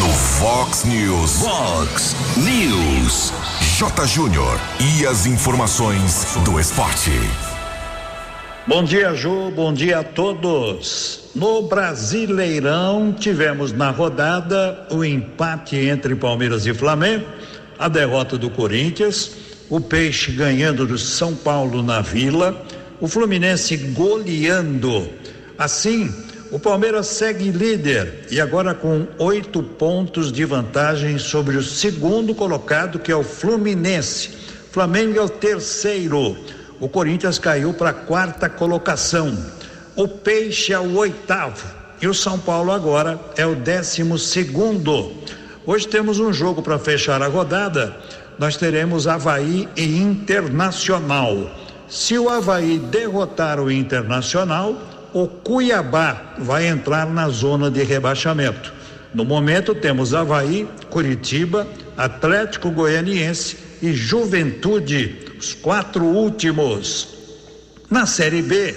No 0.00 0.12
Fox 0.12 0.84
News. 0.84 1.32
Fox 1.38 2.16
News. 2.36 3.32
J. 3.78 4.06
Júnior. 4.06 4.60
E 4.80 5.06
as 5.06 5.26
informações 5.26 6.36
do 6.44 6.58
esporte. 6.58 7.12
Bom 8.68 8.82
dia, 8.82 9.14
Ju. 9.14 9.52
Bom 9.52 9.72
dia 9.72 10.00
a 10.00 10.02
todos. 10.02 11.30
No 11.36 11.62
Brasileirão, 11.62 13.14
tivemos 13.16 13.72
na 13.72 13.90
rodada 13.90 14.84
o 14.90 15.04
empate 15.04 15.76
entre 15.76 16.16
Palmeiras 16.16 16.66
e 16.66 16.74
Flamengo 16.74 17.24
a 17.78 17.88
derrota 17.88 18.36
do 18.36 18.50
Corinthians, 18.50 19.36
o 19.70 19.80
Peixe 19.80 20.32
ganhando 20.32 20.84
do 20.84 20.98
São 20.98 21.32
Paulo 21.32 21.80
na 21.80 22.00
Vila, 22.00 22.60
o 23.00 23.06
Fluminense 23.06 23.76
goleando. 23.76 25.08
Assim, 25.56 26.12
o 26.50 26.58
Palmeiras 26.58 27.06
segue 27.06 27.52
líder 27.52 28.26
e 28.32 28.40
agora 28.40 28.74
com 28.74 29.06
oito 29.18 29.62
pontos 29.62 30.32
de 30.32 30.44
vantagem 30.44 31.18
sobre 31.18 31.56
o 31.56 31.62
segundo 31.62 32.34
colocado, 32.34 32.98
que 32.98 33.12
é 33.12 33.16
o 33.16 33.22
Fluminense. 33.22 34.30
Flamengo 34.72 35.18
é 35.18 35.22
o 35.22 35.28
terceiro. 35.28 36.36
O 36.78 36.88
Corinthians 36.88 37.38
caiu 37.38 37.72
para 37.72 37.90
a 37.90 37.94
quarta 37.94 38.48
colocação. 38.48 39.36
O 39.94 40.06
Peixe 40.06 40.72
é 40.72 40.78
o 40.78 40.96
oitavo. 40.96 41.64
E 42.00 42.06
o 42.06 42.12
São 42.12 42.38
Paulo 42.38 42.70
agora 42.70 43.18
é 43.36 43.46
o 43.46 43.54
décimo 43.54 44.18
segundo. 44.18 45.12
Hoje 45.64 45.88
temos 45.88 46.20
um 46.20 46.32
jogo 46.32 46.60
para 46.62 46.78
fechar 46.78 47.22
a 47.22 47.26
rodada. 47.26 47.96
Nós 48.38 48.56
teremos 48.56 49.08
Havaí 49.08 49.66
e 49.74 49.96
Internacional. 49.96 51.50
Se 51.88 52.18
o 52.18 52.28
Havaí 52.28 52.78
derrotar 52.78 53.58
o 53.58 53.70
Internacional, 53.70 54.76
o 55.14 55.26
Cuiabá 55.26 56.34
vai 56.38 56.66
entrar 56.66 57.06
na 57.06 57.30
zona 57.30 57.70
de 57.70 57.82
rebaixamento. 57.82 58.74
No 59.14 59.24
momento 59.24 59.74
temos 59.74 60.12
Havaí, 60.12 60.68
Curitiba, 60.90 61.66
Atlético 61.96 62.70
Goianiense 62.70 63.56
e 63.80 63.94
Juventude, 63.94 65.25
os 65.38 65.54
quatro 65.54 66.04
últimos. 66.04 67.08
Na 67.90 68.06
Série 68.06 68.42
B, 68.42 68.74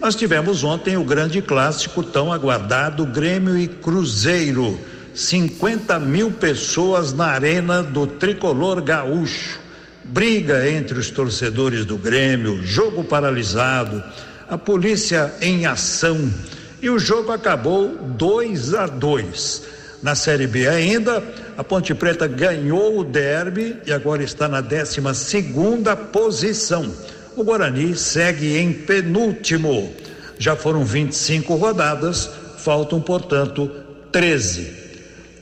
nós 0.00 0.14
tivemos 0.14 0.64
ontem 0.64 0.96
o 0.96 1.04
grande 1.04 1.40
clássico 1.40 2.02
tão 2.02 2.32
aguardado 2.32 3.06
Grêmio 3.06 3.56
e 3.56 3.68
Cruzeiro. 3.68 4.78
50 5.14 5.98
mil 6.00 6.30
pessoas 6.30 7.12
na 7.12 7.26
arena 7.26 7.82
do 7.82 8.06
tricolor 8.06 8.80
gaúcho. 8.82 9.60
Briga 10.04 10.68
entre 10.68 10.98
os 10.98 11.10
torcedores 11.10 11.84
do 11.84 11.96
Grêmio, 11.96 12.62
jogo 12.64 13.04
paralisado, 13.04 14.02
a 14.48 14.58
polícia 14.58 15.32
em 15.40 15.66
ação. 15.66 16.32
E 16.80 16.90
o 16.90 16.98
jogo 16.98 17.30
acabou 17.30 17.96
2 17.96 18.74
a 18.74 18.86
2. 18.86 19.62
Na 20.02 20.16
Série 20.16 20.48
B 20.48 20.66
ainda, 20.66 21.22
a 21.56 21.62
Ponte 21.62 21.94
Preta 21.94 22.26
ganhou 22.26 22.98
o 22.98 23.04
derby 23.04 23.76
e 23.86 23.92
agora 23.92 24.22
está 24.24 24.48
na 24.48 24.60
12 24.60 25.00
segunda 25.14 25.94
posição. 25.94 26.92
O 27.36 27.44
Guarani 27.44 27.96
segue 27.96 28.58
em 28.58 28.72
penúltimo. 28.72 29.94
Já 30.38 30.56
foram 30.56 30.84
25 30.84 31.54
rodadas, 31.54 32.28
faltam, 32.58 33.00
portanto, 33.00 33.70
13. 34.10 34.72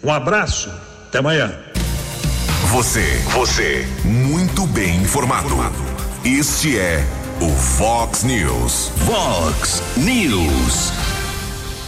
Um 0.04 0.12
abraço, 0.12 0.70
até 1.08 1.18
amanhã. 1.18 1.52
Você, 2.66 3.04
você, 3.30 3.86
muito 4.04 4.66
bem 4.66 4.96
informado. 4.96 5.56
Este 6.22 6.78
é 6.78 7.02
o 7.40 7.48
Fox 7.48 8.22
News. 8.22 8.92
Fox 9.06 9.82
News. 9.96 11.09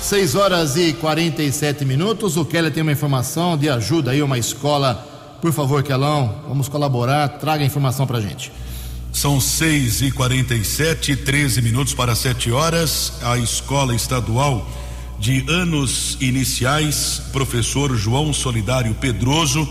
6 0.03 0.35
horas 0.35 0.77
e 0.77 0.93
47 0.95 1.85
minutos. 1.85 2.37
O 2.37 2.45
Keller 2.45 2.73
tem 2.73 2.83
uma 2.83 2.91
informação 2.91 3.57
de 3.57 3.71
ajuda 3.71 4.11
aí, 4.11 4.21
uma 4.21 4.37
escola. 4.37 4.95
Por 5.41 5.53
favor, 5.53 5.81
Kelão, 5.85 6.43
vamos 6.49 6.69
colaborar. 6.69 7.29
Traga 7.29 7.63
a 7.63 7.67
informação 7.67 8.05
pra 8.05 8.21
gente. 8.21 8.51
São 9.13 9.41
6 9.41 10.03
e 10.03 10.11
47 10.11 11.15
13 11.15 11.63
minutos 11.63 11.95
para 11.95 12.17
7 12.17 12.51
horas. 12.51 13.13
A 13.23 13.39
escola 13.39 13.95
estadual 13.95 14.69
de 15.21 15.49
anos 15.49 16.19
iniciais, 16.21 17.23
professor 17.33 17.97
João 17.97 18.33
Solidário 18.33 18.93
Pedroso. 18.97 19.69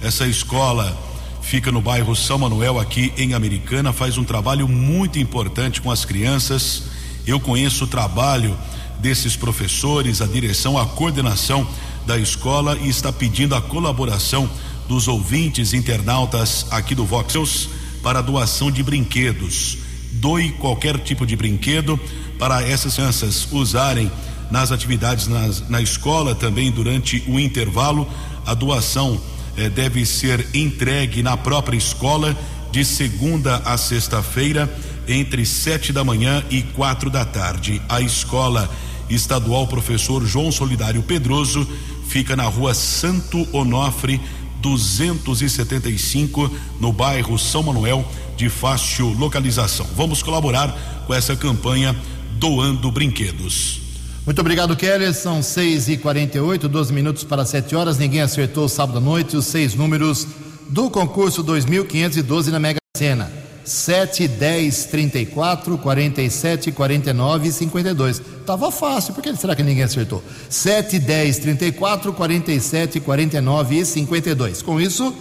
Essa 0.00 0.26
escola 0.26 0.96
fica 1.42 1.70
no 1.70 1.82
bairro 1.82 2.16
São 2.16 2.38
Manuel, 2.38 2.80
aqui 2.80 3.12
em 3.18 3.34
Americana, 3.34 3.92
faz 3.92 4.16
um 4.16 4.24
trabalho 4.24 4.66
muito 4.66 5.18
importante 5.18 5.82
com 5.82 5.90
as 5.90 6.06
crianças. 6.06 6.84
Eu 7.26 7.38
conheço 7.38 7.84
o 7.84 7.86
trabalho 7.86 8.56
desses 9.04 9.36
professores, 9.36 10.22
a 10.22 10.26
direção, 10.26 10.78
a 10.78 10.86
coordenação 10.86 11.68
da 12.06 12.16
escola 12.16 12.74
e 12.80 12.88
está 12.88 13.12
pedindo 13.12 13.54
a 13.54 13.60
colaboração 13.60 14.48
dos 14.88 15.08
ouvintes 15.08 15.74
internautas 15.74 16.64
aqui 16.70 16.94
do 16.94 17.04
Vox 17.04 17.34
News 17.34 17.68
para 18.02 18.22
doação 18.22 18.70
de 18.70 18.82
brinquedos. 18.82 19.76
Doe 20.12 20.52
qualquer 20.52 20.98
tipo 21.00 21.26
de 21.26 21.36
brinquedo 21.36 22.00
para 22.38 22.66
essas 22.66 22.94
crianças 22.94 23.46
usarem 23.52 24.10
nas 24.50 24.72
atividades 24.72 25.28
nas, 25.28 25.68
na 25.68 25.82
escola 25.82 26.34
também 26.34 26.70
durante 26.70 27.22
o 27.28 27.38
intervalo. 27.38 28.08
A 28.46 28.54
doação 28.54 29.20
eh, 29.54 29.68
deve 29.68 30.06
ser 30.06 30.48
entregue 30.54 31.22
na 31.22 31.36
própria 31.36 31.76
escola 31.76 32.34
de 32.72 32.82
segunda 32.86 33.56
a 33.66 33.76
sexta-feira 33.76 34.74
entre 35.06 35.44
sete 35.44 35.92
da 35.92 36.02
manhã 36.02 36.42
e 36.48 36.62
quatro 36.62 37.10
da 37.10 37.26
tarde. 37.26 37.82
A 37.86 38.00
escola 38.00 38.70
estadual 39.10 39.66
professor 39.66 40.24
João 40.24 40.50
Solidário 40.50 41.02
Pedroso 41.02 41.66
fica 42.06 42.36
na 42.36 42.44
rua 42.44 42.74
Santo 42.74 43.46
Onofre 43.52 44.20
275 44.60 46.50
no 46.80 46.92
bairro 46.92 47.38
São 47.38 47.62
Manuel 47.62 48.04
de 48.36 48.48
fácil 48.48 49.08
localização. 49.08 49.86
Vamos 49.94 50.22
colaborar 50.22 51.04
com 51.06 51.14
essa 51.14 51.36
campanha 51.36 51.94
doando 52.38 52.90
brinquedos. 52.90 53.80
Muito 54.24 54.40
obrigado, 54.40 54.74
Keller. 54.74 55.12
São 55.12 55.42
6 55.42 55.88
e 55.90 55.96
48 55.98 56.66
12 56.66 56.92
minutos 56.92 57.24
para 57.24 57.44
7 57.44 57.76
horas. 57.76 57.98
Ninguém 57.98 58.22
acertou 58.22 58.68
sábado 58.68 58.98
à 58.98 59.00
noite 59.00 59.36
os 59.36 59.44
seis 59.44 59.74
números 59.74 60.26
do 60.70 60.88
concurso 60.90 61.42
2512 61.42 62.50
na 62.50 62.58
Mega 62.58 62.78
Sena. 62.96 63.43
7, 63.64 64.28
10, 64.28 64.84
34, 64.86 65.78
47, 65.78 66.70
49 66.70 67.48
e 67.48 67.52
52. 67.52 68.22
Tava 68.44 68.70
fácil, 68.70 69.14
por 69.14 69.22
que 69.22 69.34
será 69.36 69.56
que 69.56 69.62
ninguém 69.62 69.84
acertou? 69.84 70.22
7, 70.50 70.98
10, 70.98 71.38
34, 71.38 72.12
47, 72.12 73.00
49 73.00 73.78
e 73.78 73.84
52. 73.86 74.60
Com 74.60 74.80
isso, 74.80 75.14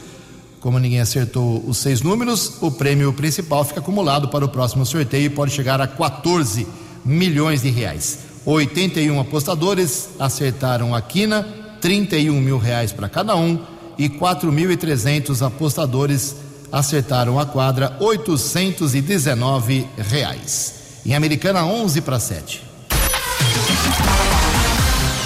como 0.59 0.77
ninguém 0.77 0.99
acertou 0.99 1.63
os 1.65 1.77
seis 1.77 2.01
números, 2.01 2.61
o 2.61 2.69
prêmio 2.69 3.13
principal 3.13 3.63
fica 3.63 3.79
acumulado 3.79 4.27
para 4.27 4.43
o 4.43 4.49
próximo 4.49 4.85
sorteio 4.85 5.25
e 5.25 5.29
pode 5.29 5.51
chegar 5.51 5.79
a 5.79 5.87
14 5.87 6.67
milhões 7.05 7.61
de 7.61 7.69
reais. 7.69 8.19
81 8.45 9.19
apostadores 9.21 10.09
acertaram 10.19 10.93
a 10.93 11.01
quina, 11.01 11.47
31 11.79 12.39
mil 12.39 12.57
reais 12.57 12.91
para 12.91 13.07
cada 13.07 13.35
um, 13.35 13.57
e 13.97 14.09
4.300 14.09 15.45
apostadores 15.45 16.27
acertaram 16.27 16.42
a 16.73 17.45
quadra, 17.45 17.95
819 17.99 19.87
reais. 19.95 20.73
Em 21.05 21.13
Americana, 21.13 21.63
11 21.63 22.01
para 22.01 22.19
7. 22.19 22.63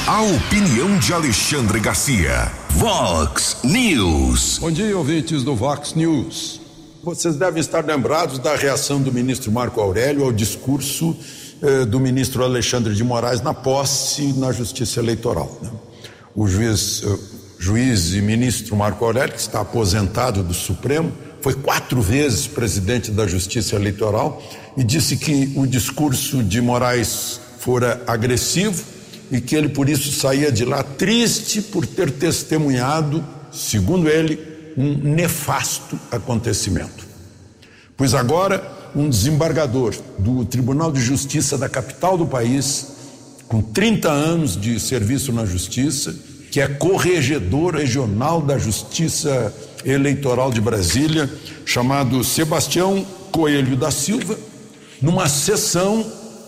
A 0.05 0.21
opinião 0.23 0.99
de 0.99 1.13
Alexandre 1.13 1.79
Garcia. 1.79 2.51
Vox 2.71 3.59
News. 3.63 4.57
Bom 4.59 4.71
dia, 4.71 4.97
ouvintes 4.97 5.43
do 5.43 5.55
Vox 5.55 5.93
News. 5.93 6.59
Vocês 7.01 7.37
devem 7.37 7.61
estar 7.61 7.85
lembrados 7.85 8.39
da 8.39 8.53
reação 8.57 9.01
do 9.01 9.13
ministro 9.13 9.49
Marco 9.49 9.79
Aurélio 9.79 10.25
ao 10.25 10.33
discurso 10.33 11.15
eh, 11.61 11.85
do 11.85 11.97
ministro 11.97 12.43
Alexandre 12.43 12.93
de 12.93 13.05
Moraes 13.05 13.39
na 13.41 13.53
posse 13.53 14.33
na 14.33 14.51
Justiça 14.51 14.99
Eleitoral. 14.99 15.57
Né? 15.61 15.69
O 16.35 16.45
juiz, 16.45 17.03
eh, 17.05 17.17
juiz 17.57 18.13
e 18.13 18.21
ministro 18.21 18.75
Marco 18.75 19.05
Aurélio, 19.05 19.33
que 19.33 19.39
está 19.39 19.61
aposentado 19.61 20.43
do 20.43 20.53
Supremo, 20.53 21.13
foi 21.41 21.53
quatro 21.53 22.01
vezes 22.01 22.47
presidente 22.47 23.11
da 23.11 23.27
Justiça 23.27 23.75
Eleitoral 23.75 24.41
e 24.75 24.83
disse 24.83 25.17
que 25.17 25.53
o 25.55 25.65
discurso 25.65 26.43
de 26.43 26.61
Moraes 26.61 27.39
fora 27.59 28.01
agressivo 28.07 28.83
e 29.31 29.41
que 29.41 29.55
ele 29.55 29.69
por 29.69 29.89
isso 29.89 30.11
saía 30.11 30.51
de 30.51 30.63
lá 30.63 30.83
triste 30.83 31.61
por 31.61 31.85
ter 31.85 32.11
testemunhado, 32.11 33.23
segundo 33.51 34.07
ele, 34.07 34.39
um 34.77 34.93
nefasto 34.93 35.99
acontecimento. 36.11 37.05
Pois 37.95 38.13
agora 38.13 38.75
um 38.95 39.09
desembargador 39.09 39.95
do 40.17 40.45
Tribunal 40.45 40.91
de 40.91 41.01
Justiça 41.01 41.57
da 41.57 41.67
capital 41.67 42.17
do 42.17 42.25
país, 42.25 42.87
com 43.47 43.61
30 43.61 44.09
anos 44.09 44.59
de 44.59 44.79
serviço 44.79 45.31
na 45.33 45.45
Justiça, 45.45 46.15
que 46.51 46.61
é 46.61 46.67
corregedor 46.67 47.75
regional 47.75 48.41
da 48.41 48.57
Justiça 48.57 49.53
Eleitoral 49.85 50.51
de 50.51 50.61
Brasília, 50.61 51.29
chamado 51.65 52.23
Sebastião 52.23 53.05
Coelho 53.31 53.75
da 53.75 53.91
Silva, 53.91 54.37
numa 55.01 55.29
sessão 55.29 56.05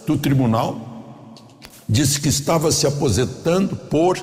do 0.08 0.18
tribunal, 0.18 0.90
disse 1.88 2.20
que 2.20 2.30
estava 2.30 2.72
se 2.72 2.88
aposentando 2.88 3.76
por. 3.76 4.18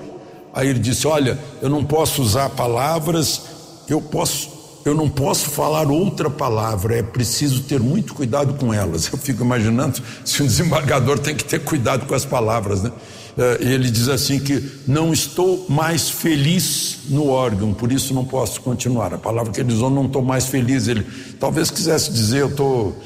Aí 0.53 0.69
ele 0.69 0.79
disse: 0.79 1.07
Olha, 1.07 1.39
eu 1.61 1.69
não 1.69 1.85
posso 1.85 2.23
usar 2.23 2.51
palavras, 2.51 3.43
eu 3.89 4.01
posso 4.01 4.56
eu 4.89 4.95
não 4.95 5.09
posso 5.09 5.51
falar 5.51 5.91
outra 5.91 6.31
palavra, 6.31 6.97
é 6.97 7.03
preciso 7.03 7.63
ter 7.63 7.81
muito 7.81 8.15
cuidado 8.15 8.55
com 8.55 8.73
elas. 8.73 9.09
Eu 9.13 9.19
fico 9.19 9.43
imaginando 9.43 10.01
se 10.25 10.43
um 10.43 10.47
desembargador 10.47 11.19
tem 11.19 11.35
que 11.35 11.45
ter 11.45 11.61
cuidado 11.61 12.07
com 12.07 12.15
as 12.15 12.25
palavras, 12.25 12.83
né? 12.83 12.93
Eh, 13.39 13.59
ele 13.61 13.91
diz 13.91 14.09
assim 14.09 14.39
que 14.39 14.63
não 14.87 15.13
estou 15.13 15.67
mais 15.69 16.09
feliz 16.09 17.01
no 17.09 17.29
órgão, 17.29 17.75
por 17.75 17.93
isso 17.93 18.15
não 18.15 18.25
posso 18.25 18.61
continuar. 18.61 19.13
A 19.13 19.19
palavra 19.19 19.53
que 19.53 19.61
ele 19.61 19.73
usou, 19.73 19.91
não 19.91 20.07
estou 20.07 20.23
mais 20.23 20.47
feliz. 20.47 20.89
Ele 20.89 21.07
talvez 21.39 21.71
quisesse 21.71 22.11
dizer 22.13 22.41
eu 22.41 22.49
estou 22.49 22.97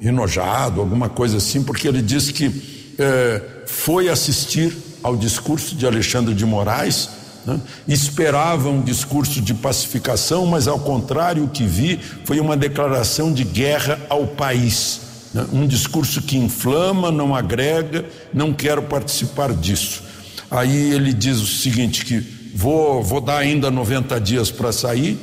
enojado, 0.00 0.80
alguma 0.80 1.08
coisa 1.08 1.36
assim, 1.38 1.62
porque 1.62 1.86
ele 1.86 2.00
disse 2.00 2.32
que 2.32 2.94
é, 2.98 3.42
foi 3.66 4.08
assistir 4.08 4.76
ao 5.02 5.16
discurso 5.16 5.74
de 5.74 5.86
Alexandre 5.86 6.34
de 6.34 6.44
Moraes 6.44 7.10
né? 7.46 7.60
Esperava 7.86 8.68
um 8.68 8.82
discurso 8.82 9.40
de 9.40 9.54
pacificação, 9.54 10.44
mas 10.46 10.66
ao 10.66 10.80
contrário, 10.80 11.44
o 11.44 11.48
que 11.48 11.64
vi 11.64 12.00
foi 12.24 12.40
uma 12.40 12.56
declaração 12.56 13.32
de 13.32 13.44
guerra 13.44 14.00
ao 14.08 14.26
país. 14.26 15.00
Né? 15.32 15.46
Um 15.52 15.66
discurso 15.66 16.20
que 16.22 16.36
inflama, 16.36 17.10
não 17.12 17.34
agrega, 17.34 18.04
não 18.34 18.52
quero 18.52 18.82
participar 18.82 19.54
disso. 19.54 20.02
Aí 20.50 20.92
ele 20.92 21.12
diz 21.12 21.38
o 21.38 21.46
seguinte: 21.46 22.04
que 22.04 22.20
vou, 22.54 23.02
vou 23.02 23.20
dar 23.20 23.38
ainda 23.38 23.70
90 23.70 24.20
dias 24.20 24.50
para 24.50 24.72
sair, 24.72 25.18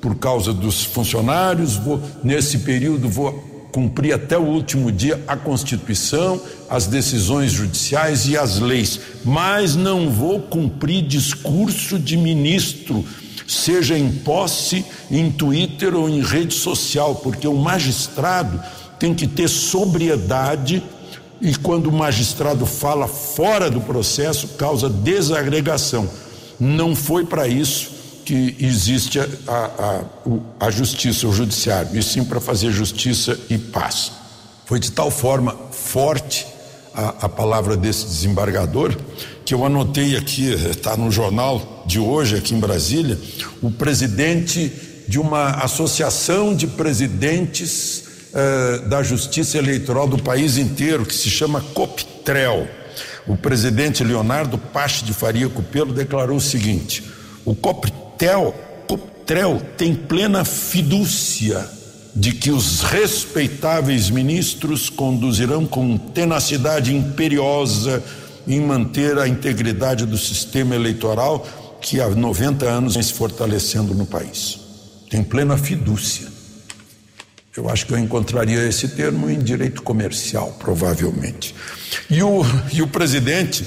por 0.00 0.14
causa 0.14 0.52
dos 0.52 0.84
funcionários, 0.84 1.76
vou, 1.76 2.00
nesse 2.24 2.58
período 2.58 3.08
vou 3.08 3.57
cumprir 3.72 4.14
até 4.14 4.36
o 4.38 4.42
último 4.42 4.90
dia 4.90 5.22
a 5.26 5.36
Constituição, 5.36 6.40
as 6.68 6.86
decisões 6.86 7.52
judiciais 7.52 8.26
e 8.28 8.36
as 8.36 8.58
leis, 8.58 9.00
mas 9.24 9.76
não 9.76 10.10
vou 10.10 10.40
cumprir 10.40 11.02
discurso 11.02 11.98
de 11.98 12.16
ministro, 12.16 13.04
seja 13.46 13.98
em 13.98 14.10
posse, 14.10 14.84
em 15.10 15.30
Twitter 15.30 15.94
ou 15.94 16.08
em 16.08 16.22
rede 16.22 16.54
social, 16.54 17.16
porque 17.16 17.46
o 17.46 17.56
magistrado 17.56 18.60
tem 18.98 19.14
que 19.14 19.26
ter 19.26 19.48
sobriedade 19.48 20.82
e 21.40 21.54
quando 21.54 21.86
o 21.86 21.92
magistrado 21.92 22.66
fala 22.66 23.06
fora 23.06 23.70
do 23.70 23.80
processo, 23.80 24.48
causa 24.58 24.88
desagregação. 24.88 26.08
Não 26.58 26.96
foi 26.96 27.24
para 27.24 27.46
isso 27.46 27.97
que 28.28 28.54
existe 28.60 29.18
a, 29.18 29.24
a, 29.48 30.66
a 30.66 30.70
justiça, 30.70 31.26
o 31.26 31.32
judiciário, 31.32 31.98
e 31.98 32.02
sim 32.02 32.22
para 32.22 32.38
fazer 32.38 32.70
justiça 32.70 33.40
e 33.48 33.56
paz. 33.56 34.12
Foi 34.66 34.78
de 34.78 34.92
tal 34.92 35.10
forma 35.10 35.56
forte 35.70 36.46
a, 36.92 37.08
a 37.22 37.28
palavra 37.30 37.74
desse 37.74 38.04
desembargador 38.04 38.94
que 39.46 39.54
eu 39.54 39.64
anotei 39.64 40.14
aqui, 40.14 40.52
está 40.52 40.94
no 40.94 41.10
jornal 41.10 41.84
de 41.86 41.98
hoje, 41.98 42.36
aqui 42.36 42.54
em 42.54 42.60
Brasília, 42.60 43.18
o 43.62 43.70
presidente 43.70 44.70
de 45.08 45.18
uma 45.18 45.52
associação 45.62 46.54
de 46.54 46.66
presidentes 46.66 48.04
eh, 48.34 48.82
da 48.88 49.02
justiça 49.02 49.56
eleitoral 49.56 50.06
do 50.06 50.22
país 50.22 50.58
inteiro, 50.58 51.06
que 51.06 51.14
se 51.14 51.30
chama 51.30 51.62
COPTREL. 51.72 52.68
O 53.26 53.38
presidente 53.38 54.04
Leonardo 54.04 54.58
Pache 54.58 55.02
de 55.02 55.14
Faria 55.14 55.48
Cupelo 55.48 55.94
declarou 55.94 56.36
o 56.36 56.40
seguinte: 56.42 57.02
o 57.46 57.54
COPTREL 57.54 58.07
Tel, 58.18 58.54
Coptrel 59.28 59.62
tem 59.76 59.94
plena 59.94 60.44
fidúcia 60.44 61.68
de 62.16 62.32
que 62.32 62.50
os 62.50 62.80
respeitáveis 62.80 64.08
ministros 64.08 64.88
conduzirão 64.88 65.66
com 65.66 65.96
tenacidade 65.98 66.94
imperiosa 66.96 68.02
em 68.46 68.58
manter 68.60 69.18
a 69.18 69.28
integridade 69.28 70.06
do 70.06 70.16
sistema 70.16 70.74
eleitoral 70.74 71.46
que 71.80 72.00
há 72.00 72.08
90 72.08 72.64
anos 72.64 72.94
vem 72.94 73.02
se 73.02 73.12
fortalecendo 73.12 73.94
no 73.94 74.06
país. 74.06 74.58
Tem 75.10 75.22
plena 75.22 75.58
fidúcia. 75.58 76.26
Eu 77.54 77.68
acho 77.68 77.86
que 77.86 77.92
eu 77.92 77.98
encontraria 77.98 78.64
esse 78.66 78.88
termo 78.88 79.28
em 79.28 79.38
direito 79.38 79.82
comercial, 79.82 80.56
provavelmente. 80.58 81.54
E 82.08 82.22
o, 82.22 82.42
e 82.72 82.80
o 82.80 82.86
presidente 82.86 83.64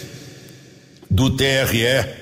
do 1.10 1.30
TRE 1.36 2.21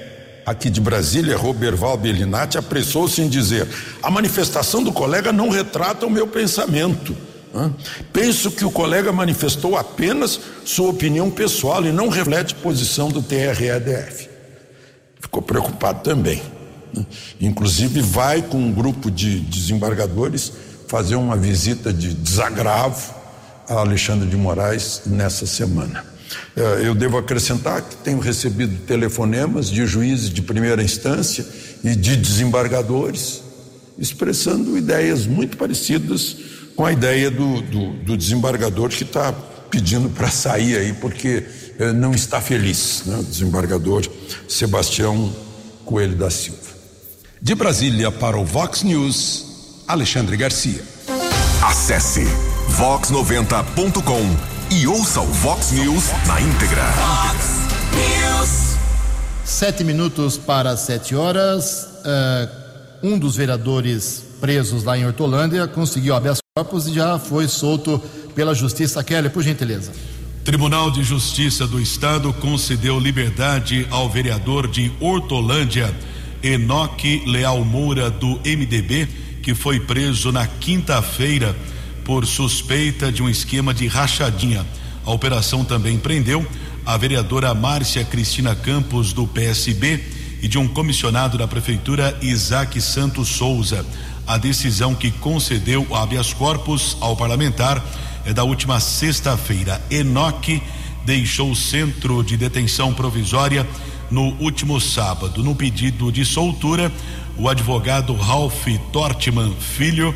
aqui 0.49 0.69
de 0.69 0.81
Brasília, 0.81 1.37
Roberval 1.37 1.95
Bellinati, 1.95 2.57
apressou-se 2.57 3.21
em 3.21 3.29
dizer: 3.29 3.67
a 4.01 4.09
manifestação 4.09 4.83
do 4.83 4.91
colega 4.91 5.31
não 5.31 5.49
retrata 5.49 6.05
o 6.05 6.09
meu 6.09 6.27
pensamento. 6.27 7.15
Penso 8.13 8.51
que 8.51 8.63
o 8.63 8.71
colega 8.71 9.11
manifestou 9.11 9.75
apenas 9.75 10.39
sua 10.65 10.89
opinião 10.89 11.31
pessoal 11.31 11.83
e 11.85 11.91
não 11.91 12.09
reflete 12.09 12.53
posição 12.55 13.09
do 13.09 13.21
TREDF. 13.21 14.29
Ficou 15.19 15.41
preocupado 15.41 16.01
também. 16.01 16.41
Inclusive, 17.39 18.01
vai 18.01 18.41
com 18.41 18.57
um 18.57 18.71
grupo 18.71 19.09
de 19.09 19.39
desembargadores 19.39 20.51
fazer 20.87 21.15
uma 21.15 21.37
visita 21.37 21.93
de 21.93 22.13
desagravo 22.13 23.13
a 23.67 23.75
Alexandre 23.75 24.27
de 24.27 24.35
Moraes 24.35 25.03
nessa 25.05 25.45
semana. 25.45 26.03
É, 26.55 26.87
eu 26.87 26.93
devo 26.93 27.17
acrescentar 27.17 27.81
que 27.81 27.95
tenho 27.97 28.19
recebido 28.19 28.85
telefonemas 28.85 29.69
de 29.69 29.85
juízes 29.85 30.29
de 30.29 30.41
primeira 30.41 30.81
instância 30.83 31.45
e 31.83 31.95
de 31.95 32.15
desembargadores 32.15 33.41
expressando 33.97 34.77
ideias 34.77 35.25
muito 35.25 35.57
parecidas 35.57 36.37
com 36.75 36.85
a 36.85 36.93
ideia 36.93 37.29
do, 37.29 37.61
do, 37.61 37.93
do 37.93 38.17
desembargador 38.17 38.89
que 38.89 39.03
está 39.03 39.33
pedindo 39.69 40.09
para 40.09 40.29
sair 40.29 40.77
aí 40.77 40.93
porque 40.93 41.43
é, 41.77 41.91
não 41.91 42.13
está 42.13 42.39
feliz, 42.41 43.03
né? 43.05 43.23
desembargador 43.27 44.05
Sebastião 44.47 45.33
Coelho 45.85 46.15
da 46.15 46.29
Silva. 46.29 46.59
De 47.41 47.55
Brasília 47.55 48.11
para 48.11 48.37
o 48.37 48.45
Vox 48.45 48.83
News, 48.83 49.83
Alexandre 49.87 50.35
Garcia. 50.37 50.81
Acesse 51.61 52.23
vox90.com 52.77 54.58
e 54.71 54.85
ouça 54.85 55.19
o 55.21 55.25
Vox 55.25 55.71
News 55.71 56.11
na 56.27 56.39
íntegra. 56.39 56.83
Vox 56.91 57.45
News. 57.93 58.77
Sete 59.43 59.83
minutos 59.83 60.37
para 60.37 60.77
sete 60.77 61.15
horas. 61.15 61.87
Uh, 62.05 63.07
um 63.07 63.17
dos 63.17 63.35
vereadores 63.35 64.23
presos 64.39 64.83
lá 64.83 64.97
em 64.97 65.05
Hortolândia 65.05 65.67
conseguiu 65.67 66.15
habeas 66.15 66.37
corpus 66.55 66.87
e 66.87 66.93
já 66.93 67.17
foi 67.17 67.47
solto 67.47 67.99
pela 68.35 68.53
Justiça. 68.53 69.03
Kelly, 69.03 69.29
por 69.29 69.41
gentileza. 69.41 69.91
Tribunal 70.43 70.91
de 70.91 71.03
Justiça 71.03 71.65
do 71.65 71.81
Estado 71.81 72.31
concedeu 72.33 72.99
liberdade 72.99 73.87
ao 73.89 74.07
vereador 74.09 74.67
de 74.67 74.91
Hortolândia, 74.99 75.93
Enoque 76.43 77.23
Leal 77.25 77.65
Moura, 77.65 78.09
do 78.09 78.39
MDB, 78.45 79.07
que 79.41 79.55
foi 79.55 79.79
preso 79.79 80.31
na 80.31 80.45
quinta-feira 80.45 81.55
por 82.09 82.25
suspeita 82.25 83.11
de 83.11 83.21
um 83.21 83.29
esquema 83.29 83.71
de 83.71 83.85
rachadinha. 83.85 84.65
A 85.05 85.11
operação 85.11 85.63
também 85.63 85.95
prendeu 85.95 86.43
a 86.83 86.97
vereadora 86.97 87.53
Márcia 87.53 88.03
Cristina 88.03 88.55
Campos, 88.55 89.13
do 89.13 89.27
PSB, 89.27 90.03
e 90.41 90.47
de 90.47 90.57
um 90.57 90.67
comissionado 90.67 91.37
da 91.37 91.47
Prefeitura, 91.47 92.17
Isaac 92.19 92.81
Santos 92.81 93.27
Souza. 93.27 93.85
A 94.25 94.39
decisão 94.39 94.95
que 94.95 95.11
concedeu 95.11 95.85
habeas 95.95 96.33
corpus 96.33 96.97
ao 96.99 97.15
parlamentar 97.15 97.79
é 98.25 98.33
da 98.33 98.43
última 98.43 98.79
sexta-feira. 98.79 99.79
Enoque 99.91 100.63
deixou 101.05 101.51
o 101.51 101.55
centro 101.55 102.23
de 102.23 102.35
detenção 102.35 102.91
provisória 102.91 103.67
no 104.09 104.33
último 104.39 104.81
sábado. 104.81 105.43
No 105.43 105.53
pedido 105.53 106.11
de 106.11 106.25
soltura, 106.25 106.91
o 107.37 107.47
advogado 107.47 108.15
Ralph 108.15 108.65
Tortman 108.91 109.53
Filho 109.59 110.11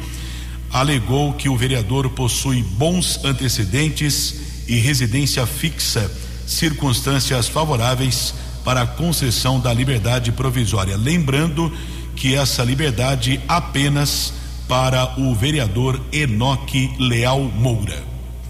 alegou 0.73 1.33
que 1.33 1.47
o 1.47 1.55
vereador 1.55 2.09
possui 2.09 2.63
bons 2.63 3.23
antecedentes 3.23 4.65
e 4.67 4.77
residência 4.77 5.45
fixa, 5.45 6.11
circunstâncias 6.47 7.47
favoráveis 7.47 8.33
para 8.65 8.81
a 8.81 8.87
concessão 8.87 9.59
da 9.59 9.71
liberdade 9.71 10.31
provisória. 10.31 10.97
Lembrando 10.97 11.71
que 12.15 12.33
essa 12.33 12.63
liberdade 12.63 13.39
apenas 13.47 14.33
para 14.67 15.19
o 15.19 15.35
vereador 15.35 16.01
Enoque 16.11 16.91
Leal 16.97 17.41
Moura. 17.41 18.03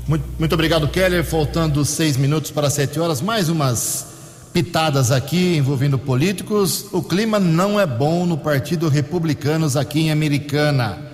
Muito, 0.08 0.26
muito 0.40 0.54
obrigado, 0.54 0.88
Keller. 0.88 1.26
Faltando 1.26 1.84
seis 1.84 2.16
minutos 2.16 2.52
para 2.52 2.70
sete 2.70 3.00
horas, 3.00 3.22
mais 3.22 3.50
umas 3.50 4.08
pitadas 4.54 5.12
aqui 5.12 5.58
envolvendo 5.58 5.98
políticos. 5.98 6.86
O 6.92 7.02
clima 7.02 7.40
não 7.40 7.80
é 7.80 7.86
bom 7.86 8.26
no 8.26 8.38
Partido 8.38 8.88
Republicanos 8.88 9.76
aqui 9.76 10.02
em 10.02 10.12
Americana. 10.12 11.13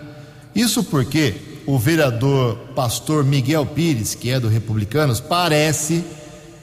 Isso 0.56 0.84
porque 0.84 1.36
o 1.66 1.78
vereador 1.78 2.56
pastor 2.76 3.24
Miguel 3.24 3.66
Pires, 3.66 4.16
que 4.16 4.32
é 4.32 4.40
do 4.40 4.48
Republicanos, 4.48 5.20
parece 5.20 6.04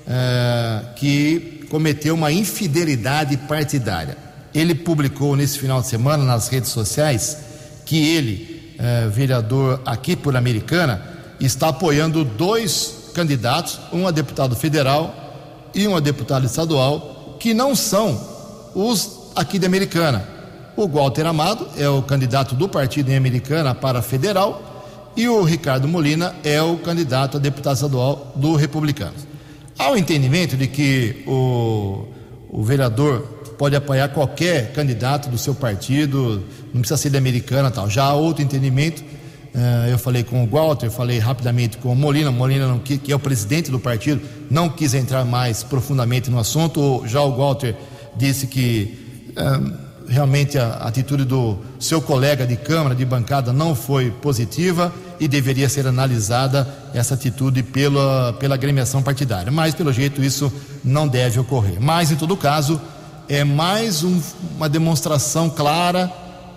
é, 0.07 0.85
que 0.97 1.65
cometeu 1.71 2.15
uma 2.15 2.33
infidelidade 2.33 3.37
partidária. 3.37 4.17
Ele 4.55 4.75
publicou 4.75 5.37
nesse 5.37 5.59
final 5.59 5.81
de 5.81 5.87
semana 5.87 6.25
nas 6.25 6.49
redes 6.49 6.71
sociais 6.71 7.39
que 7.85 7.97
ele, 7.97 8.75
é, 8.79 9.07
vereador 9.09 9.81
aqui 9.87 10.17
por 10.17 10.37
Americana, 10.37 11.01
está 11.39 11.69
apoiando 11.69 12.25
dois 12.25 13.11
candidatos, 13.15 13.79
um 13.93 14.09
a 14.09 14.11
deputado 14.11 14.57
federal 14.57 15.71
e 15.75 15.87
um 15.87 15.95
a 15.95 16.01
deputado 16.01 16.47
estadual, 16.47 17.37
que 17.39 17.55
não 17.55 17.77
são 17.77 18.21
os 18.75 19.31
aqui 19.37 19.59
de 19.59 19.67
Americana 19.67 20.36
o 20.77 20.87
Walter 20.87 21.27
Amado 21.27 21.67
é 21.77 21.89
o 21.89 22.03
candidato 22.03 22.55
do 22.55 22.69
partido 22.69 23.11
em 23.11 23.17
Americana 23.17 23.75
para 23.75 24.03
federal 24.03 24.63
e 25.17 25.27
o 25.29 25.43
Ricardo 25.43 25.89
Molina 25.89 26.35
é 26.45 26.61
o 26.61 26.77
candidato 26.77 27.39
a 27.39 27.41
deputado 27.41 27.75
estadual 27.75 28.33
do 28.37 28.55
Republicanos. 28.55 29.27
Há 29.79 29.91
o 29.91 29.97
entendimento 29.97 30.57
de 30.57 30.67
que 30.67 31.25
o, 31.27 32.05
o 32.51 32.63
vereador 32.63 33.23
pode 33.57 33.75
apoiar 33.75 34.09
qualquer 34.09 34.73
candidato 34.73 35.31
do 35.31 35.39
seu 35.39 35.55
partido, 35.55 36.45
não 36.75 36.83
precisa 36.83 36.99
ser 36.99 37.11
de 37.11 37.17
Americana 37.17 37.71
tal. 37.71 37.89
Já 37.89 38.05
há 38.05 38.15
outro 38.15 38.43
entendimento. 38.43 39.03
Uh, 39.55 39.89
eu 39.89 39.99
falei 39.99 40.23
com 40.23 40.45
o 40.45 40.47
Walter, 40.47 40.91
falei 40.91 41.19
rapidamente 41.19 41.79
com 41.79 41.91
o 41.91 41.97
Molina. 41.97 42.31
Molina, 42.31 42.69
não, 42.69 42.79
que, 42.79 43.11
é 43.11 43.17
o 43.17 43.19
presidente 43.19 43.71
do 43.71 43.81
partido, 43.81 44.21
não 44.51 44.69
quis 44.69 44.93
entrar 44.93 45.25
mais 45.25 45.63
profundamente 45.63 46.31
no 46.31 46.39
assunto. 46.39 47.03
Já 47.07 47.23
o 47.23 47.35
Walter 47.35 47.75
disse 48.15 48.47
que 48.47 48.99
uh, 49.31 49.86
realmente 50.09 50.59
a 50.59 50.75
atitude 50.77 51.25
do 51.25 51.59
seu 51.79 52.01
colega 52.01 52.47
de 52.47 52.57
Câmara, 52.57 52.95
de 52.95 53.05
bancada, 53.05 53.53
não 53.53 53.75
foi 53.75 54.11
positiva 54.11 54.93
e 55.19 55.27
deveria 55.27 55.69
ser 55.69 55.87
analisada 55.87 56.67
essa 56.95 57.15
atitude 57.15 57.63
pela, 57.63 58.33
pela 58.35 58.55
agremiação 58.55 59.03
partidária. 59.03 59.51
Mas, 59.51 59.75
pelo 59.75 59.93
jeito, 59.93 60.23
isso 60.23 60.53
não 60.85 61.09
deve 61.09 61.39
ocorrer. 61.39 61.81
Mas, 61.81 62.11
em 62.11 62.17
todo 62.17 62.37
caso, 62.37 62.81
é 63.29 63.43
mais 63.45 64.05
um, 64.05 64.21
uma 64.57 64.69
demonstração 64.69 65.51
clara 65.51 66.11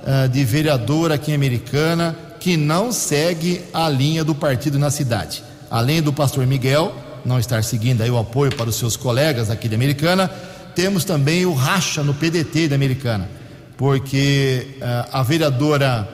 uh, 0.03 0.29
de 0.29 0.43
vereador 0.43 1.11
aqui 1.11 1.33
Americana 1.33 2.15
que 2.39 2.55
não 2.55 2.91
segue 2.91 3.61
a 3.73 3.89
linha 3.89 4.23
do 4.23 4.35
partido 4.35 4.79
na 4.79 4.89
cidade. 4.89 5.43
Além 5.69 6.01
do 6.01 6.13
pastor 6.13 6.45
Miguel 6.45 6.93
não 7.25 7.37
estar 7.37 7.63
seguindo 7.63 8.01
aí 8.01 8.09
o 8.09 8.17
apoio 8.17 8.55
para 8.55 8.69
os 8.69 8.75
seus 8.75 8.95
colegas 8.95 9.49
aqui 9.49 9.67
de 9.67 9.75
Americana, 9.75 10.31
temos 10.73 11.03
também 11.03 11.45
o 11.45 11.53
racha 11.53 12.01
no 12.01 12.13
PDT 12.13 12.69
da 12.69 12.75
Americana 12.75 13.38
porque 13.79 14.75
uh, 14.81 15.07
a 15.13 15.23
vereadora 15.23 16.05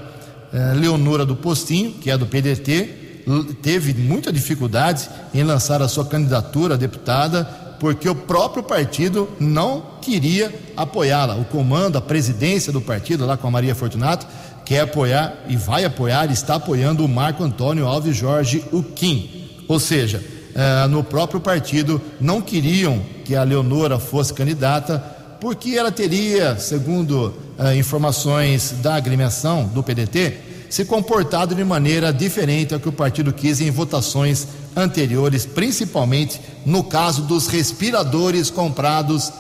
uh, 0.54 0.80
Leonora 0.80 1.26
do 1.26 1.36
Postinho, 1.36 1.94
que 1.94 2.12
é 2.12 2.18
do 2.18 2.28
PDT, 2.28 3.24
teve 3.64 3.92
muita 3.96 4.32
dificuldade 4.32 5.10
em 5.34 5.42
lançar 5.42 5.82
a 5.82 5.88
sua 5.88 6.06
candidatura 6.06 6.76
a 6.76 6.78
deputada, 6.78 7.44
porque 7.80 8.08
o 8.08 8.14
próprio 8.14 8.62
partido 8.62 9.28
não 9.40 9.84
queria 10.00 10.54
apoiá-la. 10.78 11.38
O 11.38 11.46
comando, 11.46 11.98
a 11.98 12.02
presidência 12.02 12.72
do 12.72 12.80
partido, 12.80 13.26
lá 13.26 13.36
com 13.36 13.48
a 13.48 13.52
Maria 13.52 13.74
Fortunato, 13.74 14.28
quer 14.64 14.82
apoiar 14.82 15.34
e 15.50 15.58
vai 15.58 15.86
apoiar, 15.86 16.32
está 16.32 16.56
apoiando 16.56 17.04
o 17.04 17.10
Marco 17.10 17.44
Antônio 17.44 17.88
Alves 17.88 18.16
Jorge 18.16 18.64
Uquim. 18.72 19.50
Ou 19.68 19.80
seja, 19.80 20.24
uh, 20.54 20.88
no 20.88 21.04
próprio 21.04 21.40
partido 21.40 22.00
não 22.22 22.44
queriam 22.44 23.02
que 23.26 23.36
a 23.36 23.42
Leonora 23.42 23.98
fosse 23.98 24.32
candidata 24.36 25.00
porque 25.42 25.72
ela 25.72 25.92
teria, 25.92 26.58
segundo 26.60 27.45
uh, 27.58 27.76
informações 27.76 28.76
da 28.82 28.96
agremiação 28.96 29.66
do 29.66 29.84
PDT, 29.84 30.38
se 30.70 30.86
comportado 30.86 31.56
de 31.56 31.64
maneira 31.64 32.12
diferente 32.12 32.74
ao 32.74 32.80
que 32.80 32.90
o 32.90 32.92
partido 32.92 33.32
quis 33.32 33.62
em 33.62 33.72
votações 33.72 34.48
anteriores, 34.76 35.46
principalmente 35.46 36.42
no 36.66 36.84
caso 36.84 37.22
dos 37.22 37.48
respiradores 37.48 38.50
comprados 38.50 39.32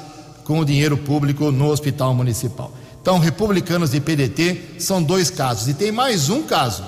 com 0.43 0.59
o 0.59 0.65
dinheiro 0.65 0.97
público 0.97 1.51
no 1.51 1.69
hospital 1.69 2.13
municipal. 2.13 2.71
Então, 3.01 3.19
republicanos 3.19 3.93
e 3.93 3.99
PDT 3.99 4.79
são 4.79 5.03
dois 5.03 5.29
casos. 5.29 5.67
E 5.67 5.73
tem 5.73 5.91
mais 5.91 6.29
um 6.29 6.43
caso 6.43 6.83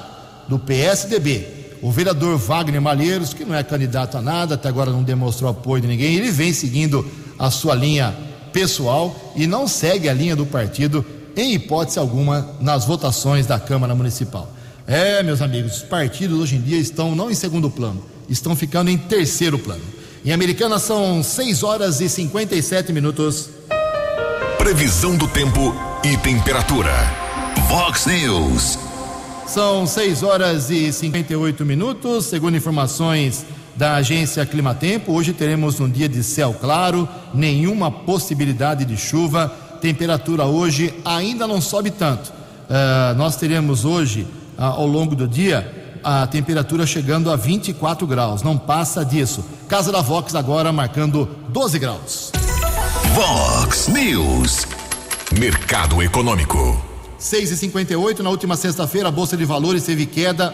do 0.48 0.58
PSDB. 0.58 1.76
O 1.82 1.92
vereador 1.92 2.38
Wagner 2.38 2.82
Malheiros, 2.82 3.34
que 3.34 3.46
não 3.46 3.54
é 3.54 3.64
candidato 3.64 4.18
a 4.18 4.22
nada, 4.22 4.56
até 4.56 4.68
agora 4.68 4.92
não 4.92 5.04
demonstrou 5.04 5.50
apoio 5.50 5.82
de 5.82 5.88
ninguém, 5.88 6.16
ele 6.16 6.32
vem 6.32 6.52
seguindo 6.54 7.06
a 7.38 7.52
sua 7.52 7.76
linha 7.76 8.16
pessoal 8.52 9.34
e 9.36 9.46
não 9.46 9.68
segue 9.68 10.10
a 10.10 10.14
linha 10.14 10.36
do 10.36 10.46
partido 10.46 11.06
em 11.38 11.54
hipótese 11.54 12.00
alguma 12.00 12.50
nas 12.60 12.84
votações 12.84 13.46
da 13.46 13.60
Câmara 13.60 13.94
Municipal. 13.94 14.52
É, 14.88 15.22
meus 15.22 15.42
amigos, 15.42 15.78
os 15.78 15.84
partidos 15.84 16.40
hoje 16.40 16.56
em 16.56 16.62
dia 16.62 16.80
estão 16.80 17.16
não 17.16 17.30
em 17.30 17.36
segundo 17.36 17.70
plano, 17.70 18.04
estão 18.28 18.56
ficando 18.56 18.90
em 18.90 18.98
terceiro 18.98 19.60
plano. 19.60 19.84
Em 20.26 20.34
Americana 20.34 20.80
são 20.80 21.22
6 21.22 21.64
horas 21.64 22.02
e 22.02 22.10
57 22.10 22.92
minutos. 22.92 23.50
Previsão 24.58 25.16
do 25.16 25.28
tempo 25.28 25.74
e 26.04 26.18
temperatura. 26.18 26.92
Vox 27.70 28.08
News. 28.08 28.80
São 29.46 29.86
6 29.86 30.24
horas 30.24 30.70
e 30.70 30.92
58 30.92 31.64
minutos, 31.64 32.26
segundo 32.26 32.58
informações 32.58 33.46
da 33.78 33.96
agência 33.96 34.46
Climatempo. 34.46 35.14
Hoje 35.14 35.34
teremos 35.34 35.80
um 35.80 35.88
dia 35.88 36.10
de 36.10 36.24
céu 36.24 36.54
claro, 36.60 37.08
nenhuma 37.34 37.92
possibilidade 37.92 38.84
de 38.84 38.98
chuva. 38.98 39.56
Temperatura 39.82 40.46
hoje 40.46 40.94
ainda 41.06 41.48
não 41.48 41.62
sobe 41.62 41.92
tanto. 41.92 42.30
Uh, 42.30 43.16
nós 43.16 43.36
teremos 43.36 43.86
hoje, 43.86 44.28
uh, 44.58 44.64
ao 44.64 44.88
longo 44.88 45.16
do 45.16 45.28
dia, 45.28 46.00
a 46.04 46.26
temperatura 46.28 46.86
chegando 46.86 47.32
a 47.32 47.36
24 47.36 48.06
graus. 48.08 48.44
Não 48.44 48.58
passa 48.58 49.04
disso. 49.04 49.44
Casa 49.68 49.92
da 49.92 50.02
Vox 50.02 50.36
agora 50.36 50.72
marcando 50.72 51.30
12 51.50 51.80
graus. 51.80 52.32
Vox 53.14 53.88
News. 53.88 54.66
Mercado 55.38 56.02
Econômico. 56.02 56.82
6 57.18 57.52
e 57.52 57.58
58 57.58 58.22
na 58.22 58.30
última 58.30 58.56
sexta-feira, 58.56 59.10
a 59.10 59.12
Bolsa 59.12 59.36
de 59.36 59.44
Valores 59.44 59.84
teve 59.84 60.06
queda 60.06 60.54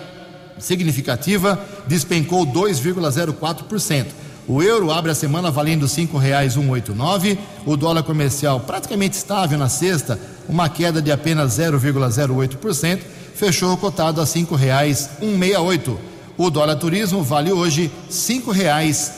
significativa, 0.57 1.59
despencou 1.87 2.45
2,04%. 2.45 4.05
O 4.47 4.61
euro 4.61 4.91
abre 4.91 5.11
a 5.11 5.15
semana 5.15 5.49
valendo 5.49 5.87
cinco 5.87 6.17
reais 6.17 6.57
O 7.65 7.77
dólar 7.77 8.03
comercial 8.03 8.59
praticamente 8.59 9.15
estável 9.15 9.57
na 9.57 9.69
sexta, 9.69 10.19
uma 10.49 10.67
queda 10.69 11.01
de 11.01 11.11
apenas 11.11 11.57
0,08%, 11.57 12.99
fechou 13.35 13.75
cotado 13.77 14.21
a 14.21 14.25
cinco 14.25 14.55
reais 14.55 15.09
O 16.37 16.49
dólar 16.49 16.75
turismo 16.75 17.23
vale 17.23 17.51
hoje 17.51 17.91
cinco 18.09 18.51
reais 18.51 19.11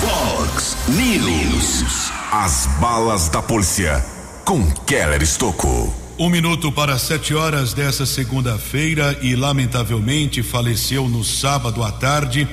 Fox 0.00 0.76
News. 0.88 2.12
As 2.32 2.66
balas 2.80 3.28
da 3.28 3.42
polícia 3.42 4.04
com 4.44 4.64
Keller 4.86 5.22
Estocou. 5.22 6.05
Um 6.18 6.30
minuto 6.30 6.72
para 6.72 6.98
sete 6.98 7.34
horas 7.34 7.74
dessa 7.74 8.06
segunda-feira 8.06 9.18
e 9.20 9.36
lamentavelmente 9.36 10.42
faleceu 10.42 11.06
no 11.10 11.22
sábado 11.22 11.82
à 11.84 11.92
tarde 11.92 12.48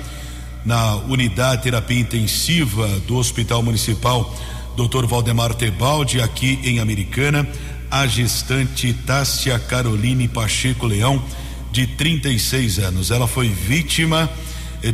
na 0.65 0.95
unidade 0.95 1.63
terapia 1.63 1.97
intensiva 1.97 2.85
do 3.07 3.15
Hospital 3.15 3.63
Municipal 3.63 4.35
Dr. 4.75 5.05
Valdemar 5.05 5.53
Tebaldi 5.53 6.19
aqui 6.19 6.59
em 6.61 6.79
Americana 6.79 7.47
a 7.89 8.05
gestante 8.05 8.91
Tássia 8.91 9.57
Caroline 9.57 10.27
Pacheco 10.27 10.85
Leão 10.85 11.23
de 11.71 11.87
36 11.87 12.79
anos. 12.79 13.11
Ela 13.11 13.27
foi 13.27 13.47
vítima 13.47 14.29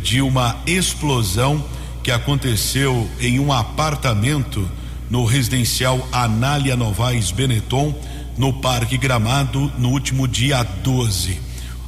de 0.04 0.22
uma 0.22 0.56
explosão 0.68 1.66
que 2.04 2.12
aconteceu 2.12 3.10
em 3.20 3.40
um 3.40 3.52
apartamento 3.52 4.70
no 5.10 5.26
residencial 5.26 6.08
Anália 6.12 6.76
Novaes 6.76 7.32
Benetton, 7.32 8.00
no 8.40 8.54
Parque 8.54 8.98
Gramado, 8.98 9.70
no 9.78 9.90
último 9.90 10.26
dia 10.26 10.64
12. 10.64 11.38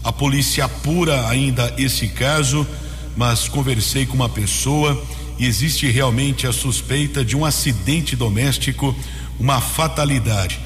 A 0.03 0.11
polícia 0.11 0.65
apura 0.65 1.29
ainda 1.29 1.73
esse 1.77 2.09
caso, 2.09 2.67
mas 3.15 3.47
conversei 3.47 4.05
com 4.05 4.15
uma 4.15 4.27
pessoa 4.27 5.01
e 5.39 5.45
existe 5.45 5.89
realmente 5.89 6.45
a 6.45 6.51
suspeita 6.51 7.23
de 7.23 7.37
um 7.37 7.45
acidente 7.45 8.17
doméstico, 8.17 8.93
uma 9.39 9.61
fatalidade. 9.61 10.59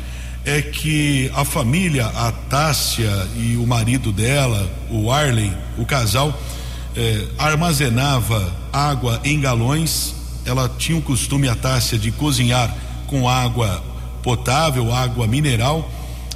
É 0.44 0.60
que 0.60 1.30
a 1.36 1.46
família, 1.46 2.08
a 2.08 2.32
Tássia 2.32 3.30
e 3.38 3.56
o 3.56 3.68
marido 3.68 4.12
dela, 4.12 4.68
o 4.90 5.12
Arley, 5.12 5.54
o 5.78 5.86
casal, 5.86 6.36
eh, 6.96 7.28
armazenava 7.38 8.52
água 8.74 9.22
em 9.24 9.40
galões. 9.40 10.16
Ela 10.46 10.68
tinha 10.68 10.98
o 10.98 11.02
costume, 11.02 11.48
a 11.48 11.56
Tássia, 11.56 12.00
de 12.00 12.12
cozinhar 12.12 12.76
com 13.06 13.30
água 13.30 13.95
potável, 14.26 14.92
água 14.92 15.28
mineral. 15.28 15.88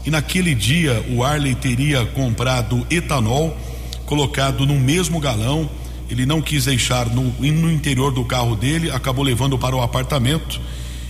E 0.06 0.12
naquele 0.12 0.54
dia 0.54 1.04
o 1.10 1.24
Arley 1.24 1.56
teria 1.56 2.06
comprado 2.06 2.86
etanol, 2.88 3.58
colocado 4.06 4.64
no 4.64 4.76
mesmo 4.76 5.20
galão. 5.20 5.68
Ele 6.08 6.24
não 6.24 6.40
quis 6.40 6.66
deixar 6.66 7.08
no, 7.08 7.24
no 7.24 7.72
interior 7.72 8.12
do 8.12 8.24
carro 8.24 8.56
dele, 8.56 8.92
acabou 8.92 9.26
levando 9.26 9.58
para 9.58 9.76
o 9.76 9.82
apartamento. 9.82 10.62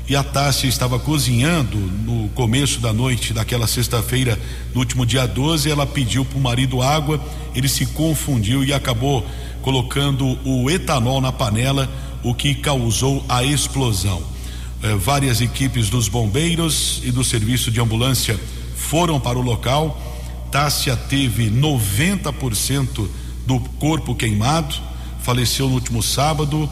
E 0.07 0.15
a 0.15 0.23
Tássia 0.23 0.67
estava 0.67 0.97
cozinhando 0.97 1.77
no 1.77 2.29
começo 2.29 2.79
da 2.79 2.93
noite 2.93 3.33
daquela 3.33 3.67
sexta-feira, 3.67 4.39
no 4.73 4.79
último 4.79 5.05
dia 5.05 5.27
12. 5.27 5.69
Ela 5.69 5.85
pediu 5.85 6.23
para 6.23 6.37
o 6.37 6.41
marido 6.41 6.81
água, 6.81 7.21
ele 7.53 7.67
se 7.67 7.85
confundiu 7.87 8.63
e 8.63 8.73
acabou 8.73 9.25
colocando 9.61 10.39
o 10.45 10.69
etanol 10.69 11.19
na 11.19 11.31
panela, 11.31 11.89
o 12.23 12.33
que 12.33 12.55
causou 12.55 13.23
a 13.27 13.43
explosão. 13.43 14.38
Eh, 14.81 14.95
várias 14.95 15.41
equipes 15.41 15.89
dos 15.89 16.07
bombeiros 16.07 17.01
e 17.03 17.11
do 17.11 17.21
serviço 17.21 17.69
de 17.69 17.81
ambulância 17.81 18.39
foram 18.75 19.19
para 19.19 19.37
o 19.37 19.41
local. 19.41 19.99
Tássia 20.51 20.95
teve 20.95 21.49
90% 21.49 23.07
do 23.45 23.59
corpo 23.77 24.15
queimado, 24.15 24.73
faleceu 25.21 25.67
no 25.67 25.75
último 25.75 26.01
sábado. 26.01 26.69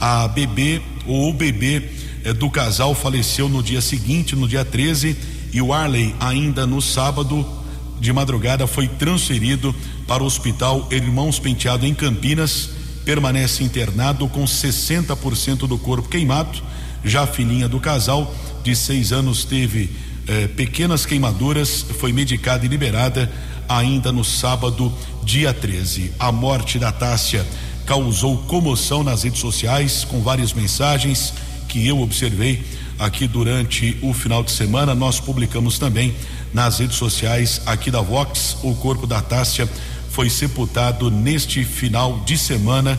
A 0.00 0.26
bebê 0.28 0.80
ou 1.06 1.28
o 1.28 1.34
bebê 1.34 1.90
eh, 2.24 2.32
do 2.32 2.48
casal 2.48 2.94
faleceu 2.94 3.46
no 3.46 3.62
dia 3.62 3.82
seguinte, 3.82 4.34
no 4.34 4.48
dia 4.48 4.64
13, 4.64 5.14
e 5.52 5.60
o 5.60 5.72
Arley, 5.72 6.14
ainda 6.18 6.66
no 6.66 6.80
sábado 6.80 7.46
de 8.00 8.10
madrugada, 8.10 8.66
foi 8.66 8.88
transferido 8.88 9.74
para 10.06 10.22
o 10.22 10.26
Hospital 10.26 10.88
Irmãos 10.90 11.38
Penteado 11.38 11.84
em 11.84 11.92
Campinas, 11.92 12.70
permanece 13.04 13.62
internado 13.62 14.26
com 14.28 14.44
60% 14.44 15.66
do 15.66 15.76
corpo 15.76 16.08
queimado. 16.08 16.62
Já 17.04 17.26
filhinha 17.26 17.68
do 17.68 17.80
casal, 17.80 18.34
de 18.62 18.74
seis 18.76 19.12
anos, 19.12 19.44
teve 19.44 19.90
eh, 20.28 20.48
pequenas 20.48 21.06
queimaduras, 21.06 21.84
foi 21.98 22.12
medicada 22.12 22.64
e 22.64 22.68
liberada 22.68 23.30
ainda 23.68 24.12
no 24.12 24.24
sábado, 24.24 24.92
dia 25.22 25.54
13. 25.54 26.12
A 26.18 26.30
morte 26.30 26.78
da 26.78 26.92
Tássia 26.92 27.46
causou 27.86 28.38
comoção 28.38 29.02
nas 29.02 29.22
redes 29.22 29.40
sociais, 29.40 30.04
com 30.04 30.20
várias 30.20 30.52
mensagens 30.52 31.32
que 31.68 31.86
eu 31.86 32.00
observei 32.00 32.62
aqui 32.98 33.26
durante 33.26 33.96
o 34.02 34.12
final 34.12 34.42
de 34.42 34.50
semana. 34.50 34.94
Nós 34.94 35.18
publicamos 35.20 35.78
também 35.78 36.14
nas 36.52 36.78
redes 36.78 36.96
sociais 36.96 37.62
aqui 37.64 37.90
da 37.90 38.00
Vox 38.00 38.58
o 38.62 38.74
corpo 38.74 39.06
da 39.06 39.22
Tássia 39.22 39.68
foi 40.10 40.28
sepultado 40.28 41.10
neste 41.10 41.64
final 41.64 42.20
de 42.26 42.36
semana. 42.36 42.98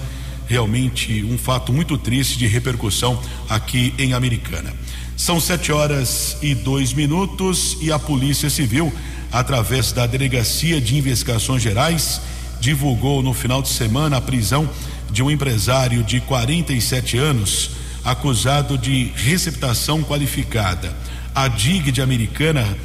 Realmente 0.52 1.24
um 1.24 1.38
fato 1.38 1.72
muito 1.72 1.98
triste 1.98 2.38
de 2.38 2.46
repercussão 2.46 3.18
aqui 3.48 3.94
em 3.98 4.12
Americana. 4.12 4.74
São 5.16 5.40
sete 5.40 5.72
horas 5.72 6.36
e 6.42 6.54
dois 6.54 6.92
minutos 6.92 7.78
e 7.80 7.90
a 7.90 7.98
Polícia 7.98 8.50
Civil, 8.50 8.92
através 9.32 9.94
da 9.94 10.06
Delegacia 10.06 10.82
de 10.82 10.98
Investigações 10.98 11.64
Gerais, 11.64 12.20
divulgou 12.60 13.24
no 13.24 13.34
final 13.34 13.62
de 13.62 13.70
semana 13.70 14.18
a 14.18 14.22
prisão 14.22 14.70
de 15.10 15.24
um 15.24 15.32
empresário 15.32 16.04
de 16.04 16.20
47 16.20 17.18
anos 17.18 17.70
acusado 18.04 18.78
de 18.78 19.10
receptação 19.16 20.04
qualificada. 20.04 20.94
A 21.34 21.48
DIG 21.48 21.94
de 21.94 22.02
Americana 22.02 22.78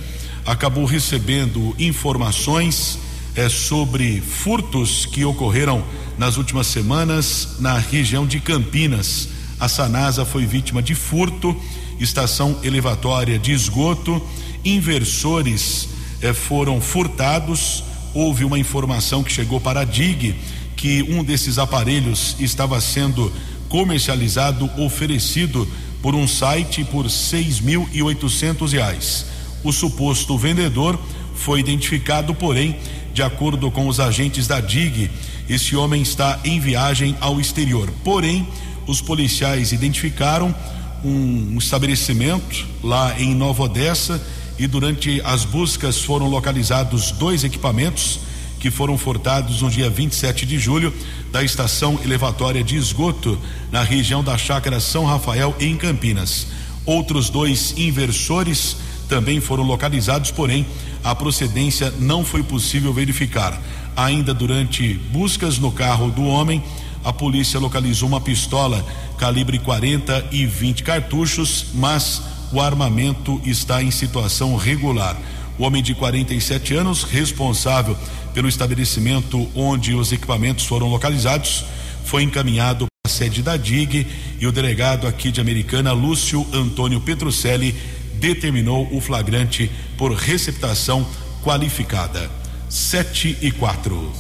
acabou 0.44 0.85
recebendo 0.85 1.74
informações 1.81 2.96
é, 3.37 3.49
sobre 3.51 4.20
furtos 4.20 5.05
que 5.05 5.25
ocorreram 5.25 5.85
nas 6.18 6.38
últimas 6.38 6.66
semanas 6.66 7.57
na 7.61 7.79
região 7.79 8.27
de 8.27 8.40
Campinas. 8.40 9.29
A 9.61 9.68
Sanasa 9.68 10.25
foi 10.25 10.46
vítima 10.46 10.83
de 10.83 10.94
furto, 10.94 11.55
estação 12.01 12.59
elevatória 12.62 13.38
de 13.38 13.53
esgoto, 13.53 14.20
inversores 14.64 15.88
é, 16.22 16.33
foram 16.33 16.81
furtados. 16.81 17.85
Houve 18.14 18.44
uma 18.44 18.59
informação 18.59 19.22
que 19.22 19.31
chegou 19.31 19.61
para 19.61 19.81
a 19.81 19.85
DIG 19.85 20.35
que 20.75 21.03
um 21.03 21.22
desses 21.22 21.59
aparelhos 21.59 22.37
estava 22.38 22.81
sendo 22.81 23.31
comercializado, 23.68 24.70
oferecido 24.79 25.68
por 26.01 26.14
um 26.14 26.27
site 26.27 26.85
por 26.85 27.11
seis 27.11 27.61
mil 27.61 27.88
e 27.92 28.03
oitocentos 28.03 28.72
reais. 28.72 29.27
O 29.62 29.72
suposto 29.72 30.38
vendedor 30.38 30.99
foi 31.35 31.61
identificado, 31.61 32.35
porém 32.35 32.77
de 33.16 33.22
acordo 33.22 33.70
com 33.70 33.88
os 33.88 33.98
agentes 33.98 34.46
da 34.46 34.61
DIG, 34.61 35.11
esse 35.48 35.74
homem 35.74 36.02
está 36.02 36.38
em 36.44 36.61
viagem 36.61 37.16
ao 37.18 37.40
exterior. 37.40 37.90
Porém, 38.05 38.46
os 38.87 39.00
policiais 39.00 39.72
identificaram 39.72 40.55
um 41.02 41.57
estabelecimento 41.57 42.66
lá 42.85 43.18
em 43.18 43.35
Nova 43.35 43.62
Odessa 43.62 44.22
e 44.59 44.66
durante 44.66 45.18
as 45.24 45.46
buscas 45.46 45.98
foram 45.98 46.29
localizados 46.29 47.11
dois 47.11 47.42
equipamentos 47.42 48.20
que 48.61 48.70
foram 48.70 48.98
furtados 48.98 49.62
no 49.62 49.70
dia 49.70 49.88
27 49.88 50.44
de 50.44 50.59
julho 50.59 50.92
da 51.33 51.42
estação 51.42 51.98
elevatória 52.05 52.62
de 52.62 52.76
esgoto 52.76 53.38
na 53.72 53.83
região 53.83 54.22
da 54.22 54.37
Chácara 54.37 54.79
São 54.79 55.07
Rafael 55.07 55.57
em 55.59 55.74
Campinas. 55.74 56.48
Outros 56.85 57.31
dois 57.31 57.72
inversores 57.79 58.76
também 59.09 59.40
foram 59.40 59.64
localizados, 59.64 60.31
porém 60.31 60.66
a 61.03 61.14
procedência 61.14 61.92
não 61.99 62.25
foi 62.25 62.42
possível 62.42 62.92
verificar. 62.92 63.61
Ainda 63.97 64.35
durante 64.35 64.95
buscas 65.11 65.59
no 65.59 65.73
carro 65.73 66.11
do 66.11 66.25
homem, 66.25 66.62
a 67.05 67.12
polícia 67.12 67.61
localizou 67.61 68.09
uma 68.09 68.21
pistola 68.21 68.85
calibre 69.16 69.59
40 69.59 70.27
e 70.33 70.45
20 70.45 70.83
cartuchos, 70.83 71.66
mas 71.75 72.21
o 72.53 72.61
armamento 72.61 73.40
está 73.45 73.83
em 73.83 73.90
situação 73.90 74.57
regular. 74.57 75.16
O 75.59 75.64
homem 75.64 75.83
de 75.83 75.95
47 75.95 76.75
anos, 76.75 77.03
responsável 77.03 77.97
pelo 78.35 78.49
estabelecimento 78.49 79.49
onde 79.55 79.95
os 79.95 80.12
equipamentos 80.12 80.66
foram 80.66 80.88
localizados, 80.88 81.64
foi 82.05 82.23
encaminhado 82.23 82.87
para 82.87 83.11
a 83.11 83.14
sede 83.14 83.42
da 83.42 83.57
DIG 83.57 84.07
e 84.38 84.47
o 84.47 84.53
delegado 84.53 85.07
aqui 85.07 85.33
de 85.33 85.40
Americana, 85.40 85.92
Lúcio 85.92 86.47
Antônio 86.53 87.01
Petrucelli, 87.01 87.75
determinou 88.18 88.88
o 88.92 89.00
flagrante 89.00 89.70
por 89.96 90.12
receptação 90.12 91.07
qualificada. 91.42 92.31
7 92.68 93.38
e 93.40 93.50
4. 93.52 94.12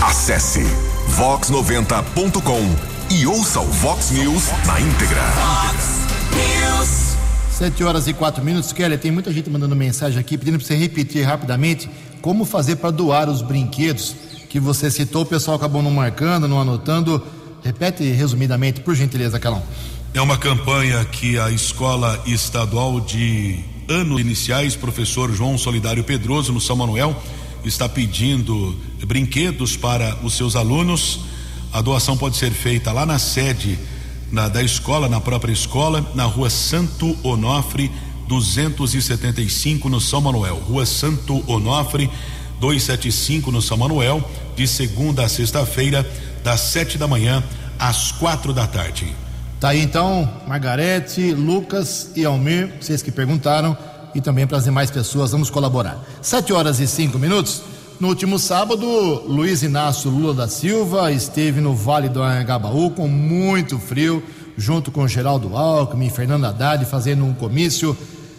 Acesse 0.00 0.64
vox90.com 1.16 3.14
e 3.14 3.26
ouça 3.26 3.60
o 3.60 3.66
Vox 3.66 4.10
News 4.10 4.44
na 4.66 4.80
íntegra. 4.80 5.22
News. 6.34 7.16
7 7.50 7.84
horas 7.84 8.08
e 8.08 8.14
4 8.14 8.42
minutos. 8.42 8.72
Kelly, 8.72 8.96
tem 8.96 9.10
muita 9.10 9.30
gente 9.32 9.50
mandando 9.50 9.76
mensagem 9.76 10.18
aqui 10.18 10.38
pedindo 10.38 10.58
para 10.58 10.66
você 10.66 10.74
repetir 10.74 11.24
rapidamente 11.24 11.88
como 12.22 12.44
fazer 12.44 12.76
para 12.76 12.90
doar 12.90 13.28
os 13.28 13.42
brinquedos 13.42 14.16
que 14.48 14.58
você 14.58 14.90
citou. 14.90 15.22
O 15.22 15.26
pessoal 15.26 15.56
acabou 15.56 15.82
não 15.82 15.90
marcando, 15.90 16.48
não 16.48 16.60
anotando. 16.60 17.22
Repete 17.62 18.02
resumidamente, 18.04 18.80
por 18.80 18.94
gentileza, 18.94 19.38
Calão. 19.38 19.62
É 20.14 20.20
uma 20.20 20.36
campanha 20.36 21.02
que 21.06 21.38
a 21.38 21.50
Escola 21.50 22.22
Estadual 22.26 23.00
de 23.00 23.58
Anos 23.88 24.20
Iniciais, 24.20 24.76
professor 24.76 25.32
João 25.32 25.56
Solidário 25.56 26.04
Pedroso, 26.04 26.52
no 26.52 26.60
São 26.60 26.76
Manuel, 26.76 27.16
está 27.64 27.88
pedindo 27.88 28.78
brinquedos 29.06 29.74
para 29.74 30.18
os 30.22 30.34
seus 30.34 30.54
alunos. 30.54 31.20
A 31.72 31.80
doação 31.80 32.14
pode 32.14 32.36
ser 32.36 32.50
feita 32.50 32.92
lá 32.92 33.06
na 33.06 33.18
sede 33.18 33.78
na, 34.30 34.48
da 34.48 34.62
escola, 34.62 35.08
na 35.08 35.18
própria 35.18 35.50
escola, 35.50 36.06
na 36.14 36.24
rua 36.24 36.50
Santo 36.50 37.16
Onofre, 37.22 37.90
275 38.28 39.88
no 39.88 39.98
São 39.98 40.20
Manuel. 40.20 40.56
Rua 40.56 40.84
Santo 40.84 41.42
Onofre, 41.50 42.10
275 42.60 43.50
no 43.50 43.62
São 43.62 43.78
Manuel, 43.78 44.22
de 44.54 44.68
segunda 44.68 45.24
a 45.24 45.28
sexta-feira, 45.28 46.06
das 46.44 46.60
sete 46.60 46.98
da 46.98 47.08
manhã 47.08 47.42
às 47.78 48.12
quatro 48.12 48.52
da 48.52 48.66
tarde. 48.66 49.16
Tá 49.62 49.68
aí 49.68 49.80
então, 49.80 50.28
Margarete, 50.44 51.32
Lucas 51.32 52.10
e 52.16 52.24
Almir, 52.24 52.72
vocês 52.80 53.00
que 53.00 53.12
perguntaram, 53.12 53.78
e 54.12 54.20
também 54.20 54.44
para 54.44 54.58
as 54.58 54.64
demais 54.64 54.90
pessoas, 54.90 55.30
vamos 55.30 55.50
colaborar. 55.50 56.02
Sete 56.20 56.52
horas 56.52 56.80
e 56.80 56.86
cinco 56.88 57.16
minutos. 57.16 57.62
No 58.00 58.08
último 58.08 58.40
sábado, 58.40 58.84
Luiz 59.24 59.62
Inácio 59.62 60.10
Lula 60.10 60.34
da 60.34 60.48
Silva 60.48 61.12
esteve 61.12 61.60
no 61.60 61.76
Vale 61.76 62.08
do 62.08 62.20
Anhangabaú 62.20 62.90
com 62.90 63.06
muito 63.06 63.78
frio, 63.78 64.20
junto 64.56 64.90
com 64.90 65.06
Geraldo 65.06 65.56
Alckmin, 65.56 66.10
Fernando 66.10 66.44
Haddad, 66.44 66.84
fazendo 66.84 67.24
um 67.24 67.32
comício. 67.32 67.96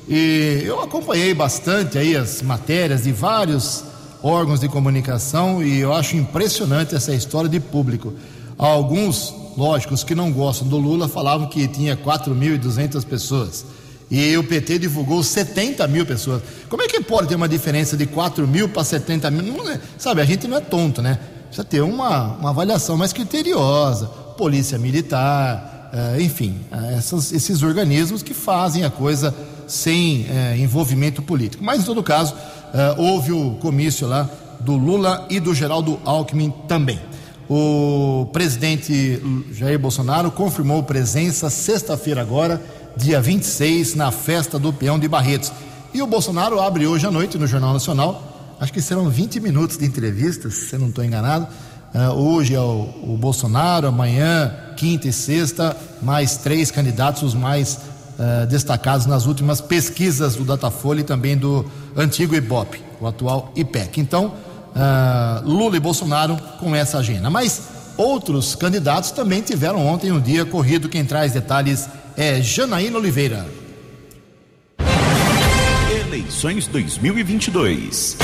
E 0.09 0.61
eu 0.65 0.81
acompanhei 0.81 1.33
bastante 1.33 1.97
aí 1.97 2.17
as 2.17 2.41
matérias 2.41 3.03
de 3.03 3.13
vários 3.13 3.85
órgãos 4.21 4.59
de 4.59 4.67
comunicação 4.67 5.63
e 5.63 5.79
eu 5.79 5.93
acho 5.93 6.17
impressionante 6.17 6.93
essa 6.93 7.15
história 7.15 7.49
de 7.49 7.61
público. 7.61 8.13
Alguns 8.57 9.42
lógicos 9.57 10.03
que 10.03 10.15
não 10.15 10.31
gostam 10.31 10.67
do 10.67 10.77
Lula 10.77 11.07
falavam 11.07 11.47
que 11.47 11.67
tinha 11.67 11.95
4.200 11.95 13.05
pessoas. 13.05 13.65
E 14.11 14.37
o 14.37 14.43
PT 14.43 14.79
divulgou 14.79 15.23
70 15.23 15.87
mil 15.87 16.05
pessoas. 16.05 16.41
Como 16.69 16.83
é 16.83 16.87
que 16.87 17.01
pode 17.01 17.27
ter 17.27 17.35
uma 17.35 17.49
diferença 17.49 17.97
de 17.97 18.05
4 18.05 18.47
mil 18.47 18.69
para 18.69 18.83
70 18.83 19.31
mil? 19.31 19.43
Não 19.43 19.69
é, 19.69 19.79
sabe, 19.97 20.21
a 20.21 20.25
gente 20.25 20.47
não 20.47 20.57
é 20.57 20.61
tonto, 20.61 21.01
né? 21.01 21.17
Precisa 21.47 21.63
ter 21.63 21.81
uma, 21.81 22.35
uma 22.37 22.49
avaliação 22.49 22.97
mais 22.97 23.13
criteriosa. 23.13 24.07
Polícia 24.37 24.77
Militar, 24.77 25.73
eh, 25.93 26.21
enfim, 26.21 26.59
eh, 26.71 26.95
essas, 26.97 27.31
esses 27.31 27.61
organismos 27.61 28.23
que 28.23 28.33
fazem 28.33 28.83
a 28.83 28.89
coisa 28.89 29.33
sem 29.67 30.25
eh, 30.27 30.57
envolvimento 30.57 31.21
político. 31.21 31.63
Mas, 31.63 31.81
em 31.81 31.83
todo 31.83 32.01
caso, 32.01 32.35
houve 32.97 33.31
o 33.31 33.51
comício 33.61 34.07
lá 34.07 34.27
do 34.59 34.75
Lula 34.75 35.27
e 35.29 35.39
do 35.39 35.53
Geraldo 35.53 35.99
Alckmin 36.03 36.51
também. 36.67 36.99
O 37.49 38.29
presidente 38.31 39.21
Jair 39.51 39.77
Bolsonaro 39.77 40.31
confirmou 40.31 40.81
presença 40.83 41.49
sexta-feira 41.49 42.21
agora, 42.21 42.61
dia 42.95 43.21
26, 43.21 43.95
na 43.95 44.11
festa 44.11 44.57
do 44.57 44.71
Peão 44.71 44.97
de 44.97 45.07
Barretos. 45.07 45.51
E 45.93 46.01
o 46.01 46.07
Bolsonaro 46.07 46.59
abre 46.61 46.87
hoje 46.87 47.05
à 47.05 47.11
noite 47.11 47.37
no 47.37 47.45
Jornal 47.45 47.73
Nacional, 47.73 48.55
acho 48.59 48.71
que 48.71 48.81
serão 48.81 49.09
20 49.09 49.39
minutos 49.41 49.77
de 49.77 49.85
entrevistas, 49.85 50.53
se 50.53 50.73
eu 50.73 50.79
não 50.79 50.87
estou 50.87 51.03
enganado. 51.03 51.47
Uh, 51.93 52.11
hoje 52.13 52.55
é 52.55 52.59
o, 52.59 52.89
o, 53.03 53.17
Bolsonaro, 53.19 53.87
amanhã, 53.87 54.51
quinta 54.75 55.07
e 55.07 55.13
sexta, 55.13 55.77
mais 56.01 56.37
três 56.37 56.71
candidatos, 56.71 57.21
os 57.21 57.35
mais 57.35 57.77
uh, 58.17 58.47
destacados 58.47 59.05
nas 59.05 59.27
últimas 59.27 59.61
pesquisas 59.61 60.35
do 60.35 60.43
Datafolha 60.43 61.01
e 61.01 61.03
também 61.03 61.37
do 61.37 61.63
antigo 61.95 62.33
IBOP, 62.33 62.81
o 62.99 63.05
atual 63.05 63.51
IPEC. 63.55 64.01
Então, 64.01 64.33
uh, 64.75 65.47
Lula 65.47 65.77
e 65.77 65.79
Bolsonaro 65.79 66.37
com 66.59 66.75
essa 66.75 66.99
agenda. 66.99 67.29
Mas 67.29 67.61
outros 67.97 68.55
candidatos 68.55 69.11
também 69.11 69.41
tiveram 69.41 69.85
ontem 69.85 70.11
um 70.11 70.19
dia 70.19 70.45
corrido. 70.45 70.89
Quem 70.89 71.05
traz 71.05 71.33
detalhes 71.33 71.87
é 72.17 72.41
Janaína 72.41 72.97
Oliveira. 72.97 73.45
Eleições 75.89 76.67
2022. 76.67 78.17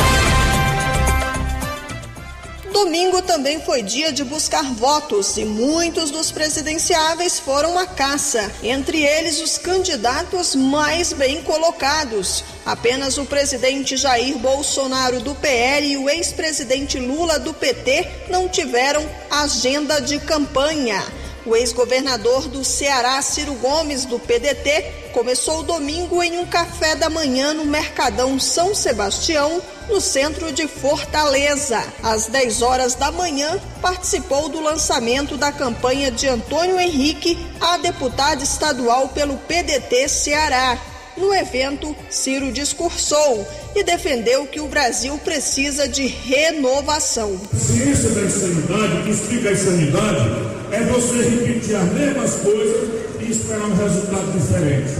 Domingo 2.89 3.21
também 3.21 3.61
foi 3.61 3.83
dia 3.83 4.11
de 4.11 4.23
buscar 4.23 4.63
votos 4.73 5.37
e 5.37 5.45
muitos 5.45 6.09
dos 6.09 6.31
presidenciáveis 6.31 7.39
foram 7.39 7.77
à 7.77 7.85
caça, 7.85 8.51
entre 8.63 9.05
eles 9.05 9.39
os 9.39 9.59
candidatos 9.59 10.55
mais 10.55 11.13
bem 11.13 11.43
colocados. 11.43 12.43
Apenas 12.65 13.19
o 13.19 13.25
presidente 13.25 13.95
Jair 13.95 14.39
Bolsonaro 14.39 15.19
do 15.19 15.35
PL 15.35 15.85
e 15.85 15.97
o 15.97 16.09
ex-presidente 16.09 16.97
Lula 16.97 17.37
do 17.37 17.53
PT 17.53 18.07
não 18.27 18.49
tiveram 18.49 19.07
agenda 19.29 19.99
de 20.01 20.17
campanha. 20.21 21.18
O 21.49 21.55
ex-governador 21.55 22.47
do 22.47 22.63
Ceará, 22.63 23.19
Ciro 23.23 23.55
Gomes, 23.55 24.05
do 24.05 24.19
PDT, 24.19 25.09
começou 25.11 25.61
o 25.61 25.63
domingo 25.63 26.21
em 26.21 26.37
um 26.37 26.45
café 26.45 26.95
da 26.95 27.09
manhã 27.09 27.55
no 27.55 27.65
Mercadão 27.65 28.39
São 28.39 28.75
Sebastião, 28.75 29.59
no 29.87 29.99
centro 29.99 30.51
de 30.51 30.67
Fortaleza. 30.67 31.83
Às 32.03 32.27
10 32.27 32.61
horas 32.61 32.93
da 32.93 33.11
manhã, 33.11 33.59
participou 33.81 34.47
do 34.47 34.61
lançamento 34.61 35.37
da 35.37 35.51
campanha 35.51 36.11
de 36.11 36.27
Antônio 36.27 36.79
Henrique 36.79 37.35
a 37.59 37.77
deputado 37.77 38.43
estadual 38.43 39.09
pelo 39.09 39.35
PDT 39.35 40.07
Ceará. 40.07 40.77
No 41.19 41.35
evento, 41.35 41.93
Ciro 42.09 42.49
discursou 42.49 43.45
e 43.75 43.83
defendeu 43.83 44.47
que 44.47 44.61
o 44.61 44.67
Brasil 44.67 45.17
precisa 45.17 45.85
de 45.85 46.07
renovação. 46.07 47.37
Ciência 47.53 48.11
da 48.11 48.21
insanidade, 48.21 49.03
que 49.03 49.09
explica 49.09 49.49
a 49.49 49.51
insanidade, 49.51 50.29
é 50.71 50.81
você 50.85 51.21
repetir 51.29 51.75
as 51.75 51.91
mesmas 51.91 52.35
coisas 52.35 52.89
e 53.19 53.31
esperar 53.31 53.65
um 53.65 53.75
resultado 53.75 54.31
diferente. 54.31 54.91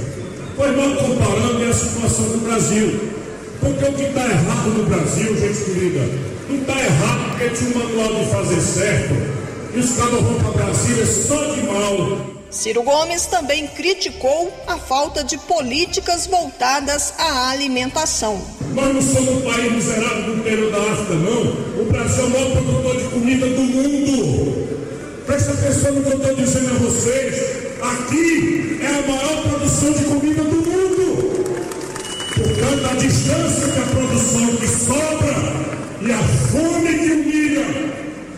Pois 0.58 0.76
não 0.76 0.94
comparando 0.98 1.64
a 1.64 1.74
situação 1.74 2.26
do 2.26 2.44
Brasil. 2.44 3.00
Porque 3.62 3.86
o 3.86 3.94
que 3.94 4.04
está 4.04 4.26
errado 4.26 4.70
no 4.70 4.84
Brasil, 4.88 5.38
gente 5.38 5.64
querida, 5.64 6.06
não 6.50 6.58
está 6.58 6.80
errado 6.80 7.30
porque 7.30 7.50
tinha 7.50 7.78
um 7.78 7.80
manual 7.80 8.16
de 8.16 8.30
fazer 8.30 8.62
certo 8.62 9.14
e 9.74 9.80
os 9.80 9.92
caras 9.92 10.22
vão 10.22 10.34
para 10.36 10.64
Brasília 10.64 11.06
só 11.06 11.54
de 11.54 11.62
mal. 11.64 12.39
Ciro 12.52 12.82
Gomes 12.82 13.28
também 13.28 13.68
criticou 13.68 14.52
a 14.66 14.76
falta 14.76 15.24
de 15.24 15.38
políticas 15.38 16.26
voltadas 16.26 17.14
à 17.20 17.52
alimentação. 17.52 18.42
Nós 18.74 18.92
não 18.92 19.02
somos 19.02 19.38
um 19.38 19.42
país 19.42 19.72
miserável 19.72 20.24
do 20.24 20.38
interior 20.40 20.72
da 20.72 20.80
África, 20.80 21.14
não. 21.14 21.82
O 21.82 21.86
Brasil 21.92 22.24
é 22.24 22.26
o 22.26 22.30
maior 22.32 22.52
produtor 22.52 22.98
de 22.98 23.04
comida 23.10 23.46
do 23.46 23.62
mundo. 23.62 24.68
Presta 25.28 25.52
atenção 25.52 25.94
no 25.94 26.04
que 26.04 26.12
eu 26.12 26.18
estou 26.18 26.36
dizendo 26.36 26.70
a 26.72 26.80
vocês. 26.80 27.36
Aqui 27.84 28.80
é 28.82 28.88
a 28.88 29.08
maior 29.08 29.44
produção 29.44 29.92
de 29.92 30.04
comida 30.06 30.44
do 30.44 30.56
mundo. 30.56 31.30
Portanto, 32.34 32.90
a 32.92 32.96
distância 32.96 33.68
que 33.74 33.80
a 33.80 33.86
produção 33.96 34.56
que 34.56 34.68
sobra 34.68 35.70
e 36.02 36.12
a 36.12 36.24
fome 36.52 36.98
que 36.98 37.12
humilha 37.12 37.66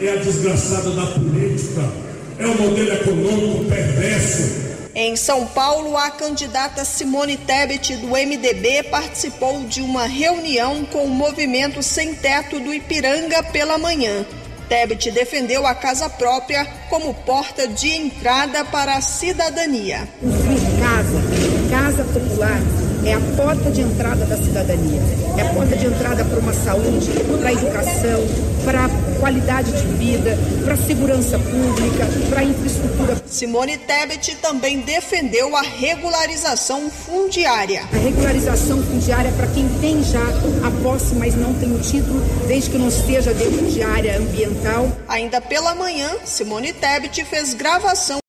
é 0.01 0.11
a 0.11 0.15
desgraçada 0.17 0.89
da 0.91 1.05
política 1.05 2.10
é 2.43 2.47
um 2.47 2.55
modelo 2.55 2.93
econômico 2.93 3.65
perverso. 3.65 4.71
Em 4.93 5.15
São 5.15 5.47
Paulo, 5.47 5.95
a 5.95 6.11
candidata 6.11 6.83
Simone 6.83 7.37
Tebet, 7.37 7.95
do 7.95 8.07
MDB, 8.07 8.83
participou 8.83 9.63
de 9.63 9.81
uma 9.81 10.05
reunião 10.05 10.83
com 10.85 11.05
o 11.05 11.09
movimento 11.09 11.81
Sem 11.81 12.13
Teto 12.13 12.59
do 12.59 12.73
Ipiranga 12.73 13.41
pela 13.43 13.77
manhã. 13.77 14.25
Tebet 14.67 15.11
defendeu 15.11 15.65
a 15.65 15.73
casa 15.73 16.09
própria 16.09 16.65
como 16.89 17.13
porta 17.13 17.67
de 17.67 17.89
entrada 17.89 18.65
para 18.65 18.95
a 18.95 19.01
cidadania. 19.01 20.07
Construir 20.19 20.59
casa, 20.79 21.21
casa 21.69 22.03
popular, 22.05 22.61
é 23.05 23.13
a 23.13 23.19
porta 23.35 23.71
de 23.71 23.81
entrada 23.81 24.25
da 24.25 24.37
cidadania, 24.37 25.01
é 25.37 25.41
a 25.41 25.53
porta 25.53 25.75
de 25.75 25.85
entrada 25.85 26.23
para 26.23 26.39
uma 26.39 26.53
saúde, 26.53 27.09
para 27.39 27.49
a 27.49 27.53
educação, 27.53 28.27
para 28.63 28.89
qualidade 29.19 29.71
de 29.71 29.87
vida, 29.97 30.37
para 30.63 30.75
segurança 30.75 31.37
pública, 31.39 32.07
para 32.29 32.43
infraestrutura. 32.43 33.21
Simone 33.27 33.77
Tebet 33.77 34.35
também 34.35 34.81
defendeu 34.81 35.55
a 35.55 35.61
regularização 35.61 36.89
fundiária. 36.89 37.83
A 37.91 37.97
regularização 37.97 38.81
fundiária 38.83 39.31
para 39.31 39.47
quem 39.47 39.67
tem 39.79 40.03
já 40.03 40.21
a 40.63 40.71
posse, 40.83 41.15
mas 41.15 41.35
não 41.35 41.53
tem 41.53 41.73
o 41.73 41.79
título, 41.79 42.19
desde 42.47 42.69
que 42.69 42.77
não 42.77 42.87
esteja 42.87 43.33
dentro 43.33 43.65
de 43.65 43.81
área 43.81 44.17
ambiental. 44.17 44.91
Ainda 45.07 45.41
pela 45.41 45.73
manhã, 45.75 46.09
Simone 46.25 46.73
Tebet 46.73 47.23
fez 47.25 47.53
gravação 47.53 48.20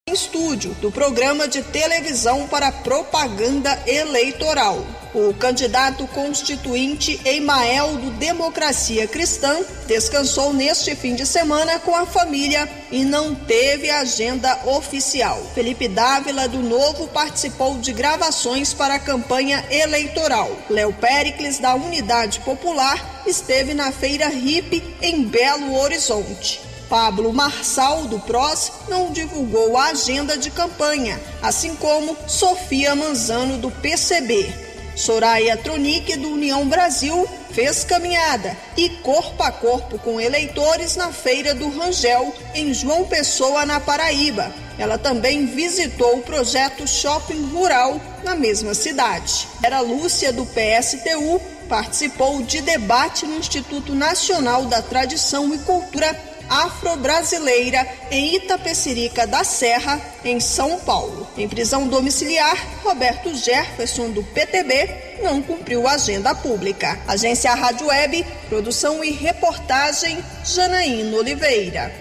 estúdio 0.43 0.75
do 0.81 0.91
programa 0.91 1.47
de 1.47 1.63
televisão 1.63 2.49
para 2.49 2.73
propaganda 2.73 3.81
eleitoral. 3.87 4.85
O 5.15 5.33
candidato 5.35 6.07
constituinte 6.09 7.21
Emael 7.25 7.97
do 7.99 8.11
Democracia 8.13 9.07
Cristã 9.07 9.61
descansou 9.87 10.53
neste 10.53 10.97
fim 10.97 11.15
de 11.15 11.25
semana 11.27 11.79
com 11.79 11.95
a 11.95 12.07
família 12.07 12.69
e 12.91 13.05
não 13.05 13.35
teve 13.35 13.89
agenda 13.89 14.59
oficial. 14.67 15.41
Felipe 15.55 15.87
Dávila 15.87 16.49
do 16.49 16.61
Novo 16.61 17.07
participou 17.09 17.79
de 17.79 17.93
gravações 17.93 18.75
para 18.75 18.95
a 18.95 18.99
campanha 18.99 19.65
eleitoral. 19.71 20.51
Léo 20.69 20.93
Pericles 20.95 21.61
da 21.61 21.75
Unidade 21.75 22.41
Popular 22.41 23.23
esteve 23.27 23.75
na 23.75 23.93
feira 23.93 24.29
RIP 24.29 24.83
em 25.01 25.23
Belo 25.23 25.75
Horizonte. 25.77 26.72
Pablo 26.93 27.33
Marçal, 27.33 28.05
do 28.05 28.19
PROS, 28.19 28.71
não 28.87 29.13
divulgou 29.13 29.79
a 29.79 29.87
agenda 29.87 30.37
de 30.37 30.51
campanha, 30.51 31.19
assim 31.41 31.75
como 31.77 32.15
Sofia 32.27 32.95
Manzano, 32.95 33.57
do 33.57 33.71
PCB. 33.71 34.53
Soraya 34.95 35.57
Tronic, 35.57 36.19
do 36.19 36.29
União 36.29 36.69
Brasil, 36.69 37.27
fez 37.51 37.83
caminhada 37.83 38.55
e 38.77 38.91
corpo 38.91 39.43
a 39.43 39.51
corpo 39.51 39.99
com 40.01 40.21
eleitores 40.21 40.95
na 40.95 41.11
Feira 41.11 41.55
do 41.55 41.71
Rangel, 41.71 42.31
em 42.55 42.75
João 42.75 43.05
Pessoa, 43.05 43.65
na 43.65 43.81
Paraíba. 43.81 44.53
Ela 44.79 44.99
também 44.99 45.47
visitou 45.47 46.19
o 46.19 46.23
projeto 46.23 46.87
Shopping 46.87 47.53
Rural 47.55 47.99
na 48.23 48.35
mesma 48.35 48.75
cidade. 48.75 49.49
Era 49.63 49.81
Lúcia, 49.81 50.31
do 50.31 50.45
PSTU, 50.45 51.41
participou 51.71 52.43
de 52.43 52.61
debate 52.61 53.25
no 53.25 53.39
Instituto 53.39 53.95
Nacional 53.95 54.67
da 54.67 54.83
Tradição 54.83 55.55
e 55.55 55.59
Cultura 55.61 56.32
afro-brasileira 56.53 57.87
em 58.11 58.37
Itapecerica 58.37 59.27
da 59.27 59.43
Serra, 59.43 59.99
em 60.23 60.39
São 60.39 60.79
Paulo. 60.81 61.27
Em 61.37 61.49
prisão 61.49 61.89
domiciliar, 61.89 62.57
Roberto 62.85 63.35
Jefferson, 63.35 64.11
do 64.11 64.23
PTB, 64.23 65.21
não 65.23 65.41
cumpriu 65.41 65.89
a 65.89 65.93
agenda 65.93 66.35
pública. 66.35 67.01
Agência 67.09 67.55
Rádio 67.55 67.87
Web, 67.87 68.27
produção 68.49 69.03
e 69.03 69.11
reportagem, 69.11 70.19
Janaína 70.45 71.17
Oliveira. 71.17 71.93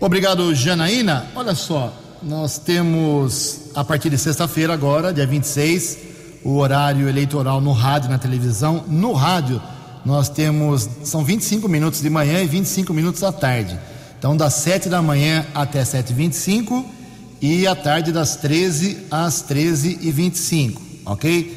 Obrigado, 0.00 0.52
Janaína. 0.54 1.30
Olha 1.34 1.54
só, 1.54 1.92
nós 2.22 2.58
temos 2.58 3.70
a 3.74 3.84
partir 3.84 4.10
de 4.10 4.18
sexta-feira, 4.18 4.72
agora, 4.72 5.12
dia 5.12 5.26
26, 5.26 5.98
o 6.44 6.56
horário 6.56 7.08
eleitoral 7.08 7.60
no 7.60 7.72
rádio, 7.72 8.10
na 8.10 8.18
televisão. 8.18 8.84
No 8.88 9.12
rádio, 9.12 9.62
nós 10.04 10.28
temos, 10.28 10.88
são 11.04 11.24
25 11.24 11.68
minutos 11.68 12.00
de 12.00 12.10
manhã 12.10 12.40
e 12.42 12.46
25 12.46 12.92
minutos 12.92 13.22
à 13.22 13.32
tarde. 13.32 13.78
Então, 14.18 14.36
das 14.36 14.54
7 14.54 14.88
da 14.88 15.00
manhã 15.00 15.46
até 15.54 15.82
7h25 15.82 16.84
e 17.40 17.66
à 17.66 17.74
tarde 17.76 18.10
das 18.10 18.36
13 18.36 18.98
às 19.10 19.42
13h25, 19.48 20.76
ok? 21.04 21.56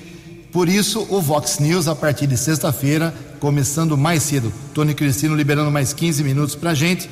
Por 0.51 0.67
isso, 0.67 1.07
o 1.09 1.21
Vox 1.21 1.59
News, 1.59 1.87
a 1.87 1.95
partir 1.95 2.27
de 2.27 2.37
sexta-feira, 2.37 3.13
começando 3.39 3.97
mais 3.97 4.21
cedo. 4.23 4.53
Tony 4.73 4.93
Cristino 4.93 5.33
liberando 5.33 5.71
mais 5.71 5.93
15 5.93 6.23
minutos 6.23 6.55
para 6.55 6.73
gente. 6.73 7.09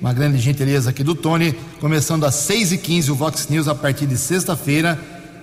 Uma 0.00 0.12
grande 0.12 0.38
gentileza 0.38 0.90
aqui 0.90 1.02
do 1.02 1.14
Tony. 1.14 1.54
Começando 1.80 2.24
às 2.24 2.34
6h15 2.34 3.10
o 3.10 3.14
Vox 3.14 3.48
News 3.48 3.66
a 3.66 3.74
partir 3.74 4.06
de 4.06 4.16
sexta-feira 4.16 4.98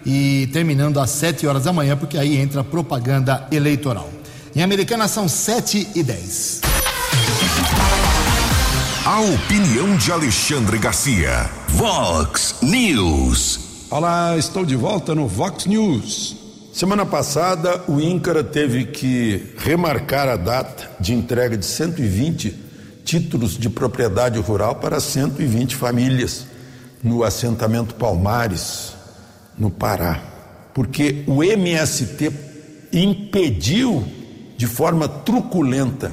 e 0.06 0.48
terminando 0.54 1.00
às 1.00 1.10
7 1.12 1.46
horas 1.46 1.66
da 1.66 1.74
manhã, 1.74 1.98
porque 1.98 2.18
aí 2.18 2.38
entra 2.38 2.62
a 2.62 2.64
propaganda 2.64 3.48
eleitoral. 3.52 4.10
Em 4.56 4.62
Americana 4.62 5.08
são 5.08 5.28
7 5.28 5.90
e 5.96 6.04
10. 6.04 6.62
A 9.04 9.22
opinião 9.22 9.98
de 9.98 10.12
Alexandre 10.12 10.78
Garcia. 10.78 11.50
Vox 11.70 12.58
News. 12.62 13.88
Olá, 13.90 14.38
estou 14.38 14.64
de 14.64 14.76
volta 14.76 15.16
no 15.16 15.28
Vox 15.28 15.66
News. 15.66 16.36
Semana 16.72 17.04
passada, 17.04 17.84
o 17.88 18.00
INCRA 18.00 18.44
teve 18.44 18.86
que 18.86 19.56
remarcar 19.58 20.28
a 20.28 20.36
data 20.36 20.88
de 21.00 21.16
entrega 21.16 21.58
de 21.58 21.66
120 21.66 22.56
títulos 23.04 23.58
de 23.58 23.72
propriedade 23.72 24.38
rural 24.38 24.76
para 24.76 25.00
120 25.00 25.76
famílias 25.76 26.46
no 27.02 27.24
assentamento 27.24 27.96
Palmares, 27.96 28.94
no 29.58 29.72
Pará, 29.72 30.22
porque 30.76 31.24
o 31.26 31.44
MST 31.44 32.32
impediu 32.94 34.22
de 34.64 34.68
forma 34.68 35.10
truculenta 35.10 36.10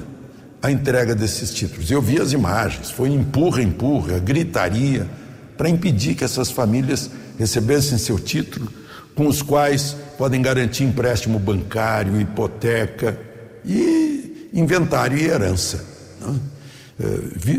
a 0.60 0.72
entrega 0.72 1.14
desses 1.14 1.54
títulos. 1.54 1.88
Eu 1.88 2.02
vi 2.02 2.20
as 2.20 2.32
imagens, 2.32 2.90
foi 2.90 3.08
empurra, 3.08 3.62
empurra, 3.62 4.18
gritaria, 4.18 5.08
para 5.56 5.68
impedir 5.68 6.16
que 6.16 6.24
essas 6.24 6.50
famílias 6.50 7.08
recebessem 7.38 7.96
seu 7.96 8.18
título, 8.18 8.68
com 9.14 9.28
os 9.28 9.40
quais 9.40 9.94
podem 10.18 10.42
garantir 10.42 10.82
empréstimo 10.82 11.38
bancário, 11.38 12.20
hipoteca 12.20 13.16
e 13.64 14.50
inventário 14.52 15.16
e 15.16 15.26
herança. 15.26 15.84
Né? 16.20 16.40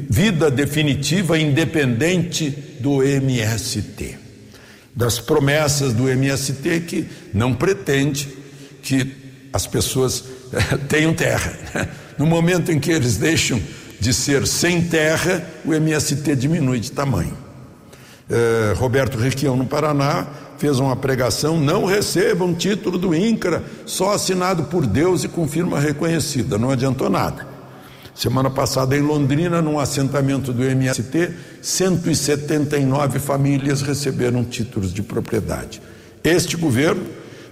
Vida 0.09 0.51
definitiva 0.51 1.39
independente 1.39 2.49
do 2.81 3.01
MST. 3.01 4.17
Das 4.93 5.19
promessas 5.21 5.93
do 5.93 6.09
MST 6.09 6.81
que 6.81 7.07
não 7.33 7.53
pretende 7.53 8.27
que 8.83 9.20
as 9.53 9.67
pessoas 9.67 10.23
tenham 10.87 11.13
terra. 11.13 11.53
No 12.17 12.25
momento 12.25 12.71
em 12.71 12.79
que 12.79 12.91
eles 12.91 13.17
deixam 13.17 13.61
de 13.99 14.13
ser 14.13 14.47
sem 14.47 14.81
terra, 14.81 15.45
o 15.63 15.73
MST 15.73 16.35
diminui 16.35 16.79
de 16.79 16.91
tamanho. 16.91 17.37
É, 18.29 18.73
Roberto 18.75 19.17
Requião, 19.17 19.55
no 19.55 19.65
Paraná, 19.65 20.27
fez 20.57 20.79
uma 20.79 20.95
pregação: 20.95 21.59
não 21.59 21.85
recebam 21.85 22.53
título 22.53 22.97
do 22.97 23.13
INCRA, 23.13 23.63
só 23.85 24.13
assinado 24.13 24.63
por 24.63 24.85
Deus 24.85 25.23
e 25.23 25.27
com 25.27 25.47
firma 25.47 25.79
reconhecida. 25.79 26.57
Não 26.57 26.71
adiantou 26.71 27.09
nada. 27.09 27.47
Semana 28.13 28.49
passada, 28.49 28.95
em 28.95 29.01
Londrina, 29.01 29.61
num 29.61 29.79
assentamento 29.79 30.51
do 30.53 30.63
MST, 30.63 31.31
179 31.61 33.19
famílias 33.19 33.81
receberam 33.81 34.43
títulos 34.43 34.93
de 34.93 35.01
propriedade. 35.01 35.81
Este 36.23 36.55
governo 36.55 37.05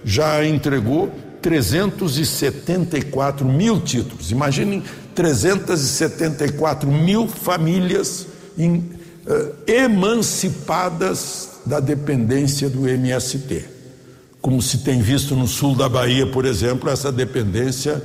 já 0.04 0.44
entregou 0.44 1.12
374 1.40 3.46
mil 3.46 3.80
títulos. 3.80 4.30
Imaginem 4.30 4.82
374 5.14 6.90
mil 6.90 7.28
famílias 7.28 8.26
em, 8.58 8.76
uh, 8.76 8.88
emancipadas 9.66 11.60
da 11.66 11.80
dependência 11.80 12.70
do 12.70 12.88
MST. 12.88 13.64
Como 14.40 14.62
se 14.62 14.78
tem 14.78 15.02
visto 15.02 15.36
no 15.36 15.46
sul 15.46 15.76
da 15.76 15.86
Bahia, 15.88 16.26
por 16.26 16.46
exemplo, 16.46 16.88
essa 16.88 17.12
dependência 17.12 17.96
uh, 17.96 18.02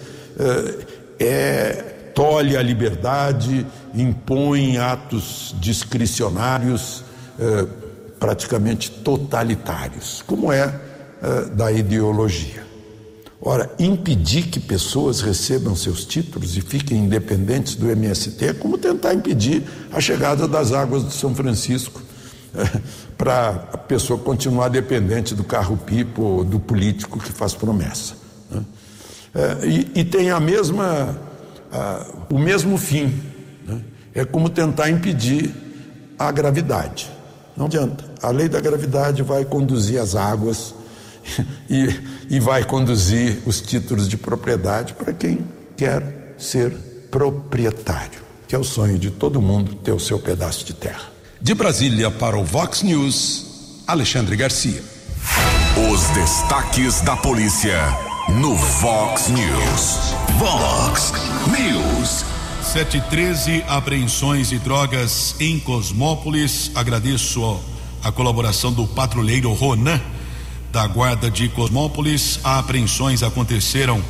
é 1.19 1.93
tolhe 2.13 2.55
a 2.55 2.61
liberdade, 2.61 3.65
impõe 3.93 4.77
atos 4.77 5.53
discricionários, 5.59 7.03
uh, 7.39 7.67
praticamente 8.19 8.89
totalitários, 8.89 10.23
como 10.25 10.49
é 10.51 10.81
da 11.55 11.71
ideologia. 11.71 12.65
Ora, 13.47 13.69
impedir 13.77 14.47
que 14.47 14.59
pessoas 14.59 15.21
recebam 15.21 15.75
seus 15.75 16.03
títulos 16.03 16.57
e 16.57 16.61
fiquem 16.61 16.97
independentes 16.97 17.75
do 17.75 17.87
MST 17.87 18.43
é 18.43 18.53
como 18.53 18.75
tentar 18.75 19.13
impedir 19.13 19.61
a 19.91 20.01
chegada 20.01 20.47
das 20.47 20.71
águas 20.71 21.05
de 21.05 21.13
São 21.13 21.35
Francisco 21.35 22.01
para 23.15 23.49
a 23.71 23.77
pessoa 23.77 24.17
continuar 24.17 24.69
dependente 24.69 25.35
do 25.35 25.43
carro-pipo 25.43 26.23
ou 26.23 26.43
do 26.43 26.59
político 26.59 27.19
que 27.19 27.31
faz 27.31 27.53
promessa. 27.53 28.15
Né? 28.49 28.63
É, 29.35 29.67
e, 29.67 29.91
e, 29.99 30.03
tem 30.03 30.31
a 30.31 30.39
mesma, 30.39 31.15
a, 31.71 32.03
o 32.31 32.39
mesmo 32.39 32.79
fim. 32.79 33.13
Né? 33.63 33.81
É 34.15 34.25
como 34.25 34.49
tentar 34.49 34.89
impedir 34.89 35.53
a 36.17 36.31
gravidade. 36.31 37.11
Não 37.55 37.67
adianta. 37.67 38.05
A 38.23 38.31
lei 38.31 38.49
da 38.49 38.59
gravidade 38.59 39.21
vai 39.21 39.45
conduzir 39.45 40.01
as 40.01 40.15
águas 40.15 40.73
e, 41.69 41.99
e 42.29 42.39
vai 42.39 42.63
conduzir 42.63 43.39
os 43.45 43.61
títulos 43.61 44.07
de 44.07 44.17
propriedade 44.17 44.93
para 44.93 45.13
quem 45.13 45.39
quer 45.75 46.35
ser 46.37 46.71
proprietário, 47.09 48.21
que 48.47 48.55
é 48.55 48.57
o 48.57 48.63
sonho 48.63 48.97
de 48.97 49.11
todo 49.11 49.41
mundo 49.41 49.75
ter 49.75 49.91
o 49.91 49.99
seu 49.99 50.19
pedaço 50.19 50.65
de 50.65 50.73
terra. 50.73 51.11
De 51.41 51.53
Brasília 51.53 52.09
para 52.09 52.37
o 52.37 52.43
Vox 52.43 52.81
News, 52.81 53.81
Alexandre 53.87 54.35
Garcia. 54.35 54.83
Os 55.91 56.01
destaques 56.09 57.01
da 57.01 57.15
polícia 57.17 57.77
no 58.39 58.55
Vox 58.55 59.27
News. 59.29 60.15
Vox 60.37 61.13
News. 61.47 62.25
713 62.63 63.63
apreensões 63.67 64.49
de 64.49 64.59
drogas 64.59 65.35
em 65.39 65.59
Cosmópolis. 65.59 66.71
Agradeço 66.73 67.59
a 68.03 68.11
colaboração 68.11 68.73
do 68.73 68.87
patrulheiro 68.87 69.51
Ronan 69.53 70.01
da 70.75 70.85
Guarda 70.87 71.31
de 71.31 71.47
Cosmópolis. 71.47 72.37
Apreensões 72.43 73.23
aconteceram 73.23 74.03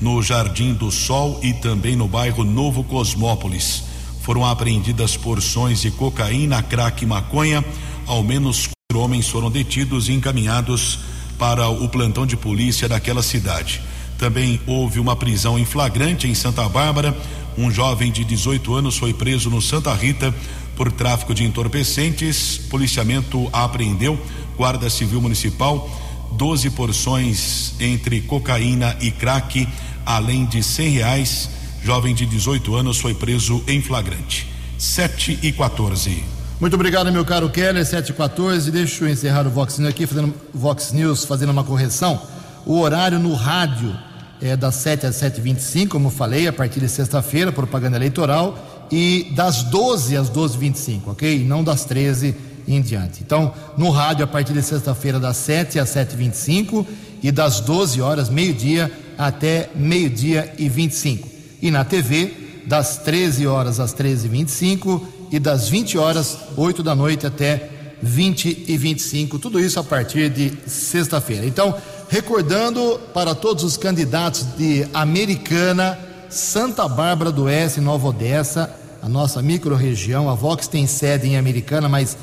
no 0.00 0.20
Jardim 0.20 0.74
do 0.74 0.90
Sol 0.90 1.38
e 1.44 1.52
também 1.52 1.94
no 1.94 2.08
bairro 2.08 2.42
Novo 2.42 2.82
Cosmópolis. 2.82 3.84
Foram 4.20 4.44
apreendidas 4.44 5.16
porções 5.16 5.80
de 5.80 5.92
cocaína, 5.92 6.60
crack 6.60 7.04
e 7.04 7.06
maconha. 7.06 7.64
Ao 8.04 8.20
menos 8.24 8.66
quatro 8.66 9.00
homens 9.00 9.28
foram 9.28 9.48
detidos 9.48 10.08
e 10.08 10.12
encaminhados 10.12 10.98
para 11.38 11.68
o 11.68 11.88
plantão 11.88 12.26
de 12.26 12.36
polícia 12.36 12.88
daquela 12.88 13.22
cidade. 13.22 13.80
Também 14.18 14.60
houve 14.66 14.98
uma 14.98 15.14
prisão 15.14 15.56
em 15.56 15.64
flagrante 15.64 16.26
em 16.26 16.34
Santa 16.34 16.68
Bárbara. 16.68 17.16
Um 17.56 17.70
jovem 17.70 18.10
de 18.10 18.24
18 18.24 18.74
anos 18.74 18.98
foi 18.98 19.14
preso 19.14 19.50
no 19.50 19.62
Santa 19.62 19.94
Rita 19.94 20.34
por 20.74 20.90
tráfico 20.90 21.32
de 21.32 21.44
entorpecentes. 21.44 22.58
Policiamento 22.68 23.48
apreendeu, 23.52 24.20
Guarda 24.56 24.90
Civil 24.90 25.20
Municipal, 25.20 25.88
12 26.32 26.70
porções 26.70 27.74
entre 27.80 28.20
cocaína 28.20 28.96
e 29.00 29.10
crack, 29.10 29.68
além 30.04 30.46
de 30.46 30.62
cem 30.62 30.90
reais. 30.90 31.50
Jovem 31.82 32.14
de 32.14 32.26
18 32.26 32.74
anos 32.74 32.98
foi 32.98 33.14
preso 33.14 33.62
em 33.66 33.80
flagrante. 33.80 34.46
7 34.78 35.38
e 35.42 35.52
14. 35.52 36.22
Muito 36.60 36.74
obrigado, 36.74 37.10
meu 37.12 37.24
caro 37.24 37.48
Keller, 37.48 37.84
714. 37.84 38.70
Deixa 38.70 39.04
eu 39.04 39.08
encerrar 39.08 39.46
o 39.46 39.50
Vox 39.50 39.78
News 39.78 39.90
aqui, 39.90 40.06
fazendo 40.06 40.34
Vox 40.52 40.92
News, 40.92 41.24
fazendo 41.24 41.50
uma 41.50 41.62
correção. 41.62 42.20
O 42.66 42.80
horário 42.80 43.18
no 43.18 43.34
rádio 43.34 43.96
é 44.40 44.56
das 44.56 44.74
7 44.76 45.06
às 45.06 45.16
7h25, 45.16 45.88
como 45.88 46.10
falei, 46.10 46.46
a 46.46 46.52
partir 46.52 46.80
de 46.80 46.88
sexta-feira, 46.88 47.52
propaganda 47.52 47.96
eleitoral, 47.96 48.86
e 48.90 49.32
das 49.34 49.62
12 49.64 50.16
às 50.16 50.30
12h25, 50.30 51.02
ok? 51.08 51.44
Não 51.44 51.62
das 51.62 51.84
13 51.84 52.34
em 52.68 52.80
diante. 52.80 53.22
Então, 53.22 53.52
no 53.76 53.90
rádio, 53.90 54.24
a 54.24 54.28
partir 54.28 54.52
de 54.52 54.62
sexta-feira, 54.62 55.18
das 55.18 55.36
7 55.38 55.78
às 55.78 55.88
7h25 55.88 56.86
e 57.22 57.32
das 57.32 57.60
12 57.60 58.00
horas, 58.00 58.28
meio-dia, 58.28 58.92
até 59.16 59.70
meio-dia 59.74 60.52
e 60.58 60.68
25. 60.68 61.28
E 61.60 61.70
na 61.70 61.84
TV, 61.84 62.32
das 62.66 62.98
13 62.98 63.46
horas 63.46 63.80
às 63.80 63.94
13h25 63.94 65.02
e 65.32 65.38
das 65.38 65.68
20 65.68 65.98
horas, 65.98 66.38
8 66.56 66.82
da 66.82 66.94
noite, 66.94 67.26
até 67.26 67.70
20 68.02 68.64
e 68.68 68.76
25. 68.76 69.38
Tudo 69.38 69.58
isso 69.58 69.80
a 69.80 69.84
partir 69.84 70.30
de 70.30 70.52
sexta-feira. 70.66 71.46
Então, 71.46 71.74
recordando 72.08 73.00
para 73.12 73.34
todos 73.34 73.64
os 73.64 73.76
candidatos 73.76 74.46
de 74.56 74.86
Americana, 74.94 75.98
Santa 76.28 76.86
Bárbara 76.86 77.32
do 77.32 77.44
Oeste, 77.44 77.80
Nova 77.80 78.08
Odessa, 78.08 78.70
a 79.02 79.08
nossa 79.08 79.42
microrregião. 79.42 80.28
A 80.28 80.34
Vox 80.34 80.68
tem 80.68 80.86
sede 80.86 81.26
em 81.26 81.36
Americana, 81.36 81.88
mas 81.88 82.16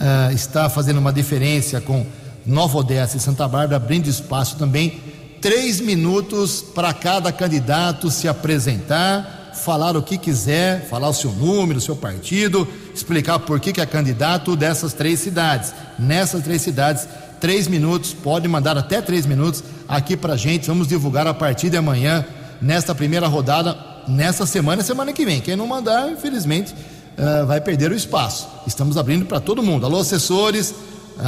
uh, 0.00 0.32
está 0.32 0.68
fazendo 0.68 0.98
uma 0.98 1.12
diferença 1.12 1.80
com 1.80 2.06
Nova 2.46 2.78
Odessa 2.78 3.16
e 3.16 3.20
Santa 3.20 3.46
Bárbara, 3.46 3.76
abrindo 3.76 4.08
espaço 4.08 4.56
também. 4.56 5.00
Três 5.40 5.80
minutos 5.80 6.62
para 6.62 6.92
cada 6.92 7.30
candidato 7.32 8.10
se 8.10 8.28
apresentar, 8.28 9.52
falar 9.54 9.96
o 9.96 10.02
que 10.02 10.18
quiser, 10.18 10.86
falar 10.88 11.08
o 11.08 11.14
seu 11.14 11.32
número, 11.32 11.78
o 11.78 11.82
seu 11.82 11.96
partido, 11.96 12.66
explicar 12.94 13.38
por 13.38 13.60
que, 13.60 13.72
que 13.72 13.80
é 13.80 13.86
candidato 13.86 14.56
dessas 14.56 14.92
três 14.92 15.20
cidades. 15.20 15.72
Nessas 15.98 16.42
três 16.42 16.62
cidades, 16.62 17.06
três 17.40 17.68
minutos, 17.68 18.12
pode 18.12 18.46
mandar 18.48 18.76
até 18.76 19.00
três 19.00 19.26
minutos 19.26 19.62
aqui 19.88 20.16
para 20.16 20.36
gente. 20.36 20.66
Vamos 20.66 20.88
divulgar 20.88 21.26
a 21.26 21.34
partir 21.34 21.70
de 21.70 21.76
amanhã, 21.76 22.24
nesta 22.60 22.94
primeira 22.94 23.26
rodada, 23.26 23.76
nessa 24.06 24.44
semana 24.44 24.82
e 24.82 24.84
semana 24.84 25.12
que 25.12 25.24
vem. 25.24 25.40
Quem 25.40 25.56
não 25.56 25.66
mandar, 25.66 26.10
infelizmente, 26.10 26.74
uh, 27.20 27.46
vai 27.46 27.60
perder 27.60 27.92
o 27.92 27.94
espaço. 27.94 28.48
Estamos 28.66 28.96
abrindo 28.96 29.26
para 29.26 29.38
todo 29.38 29.62
mundo. 29.62 29.84
Alô, 29.84 29.98
assessores, 29.98 30.70
uh, 30.70 30.74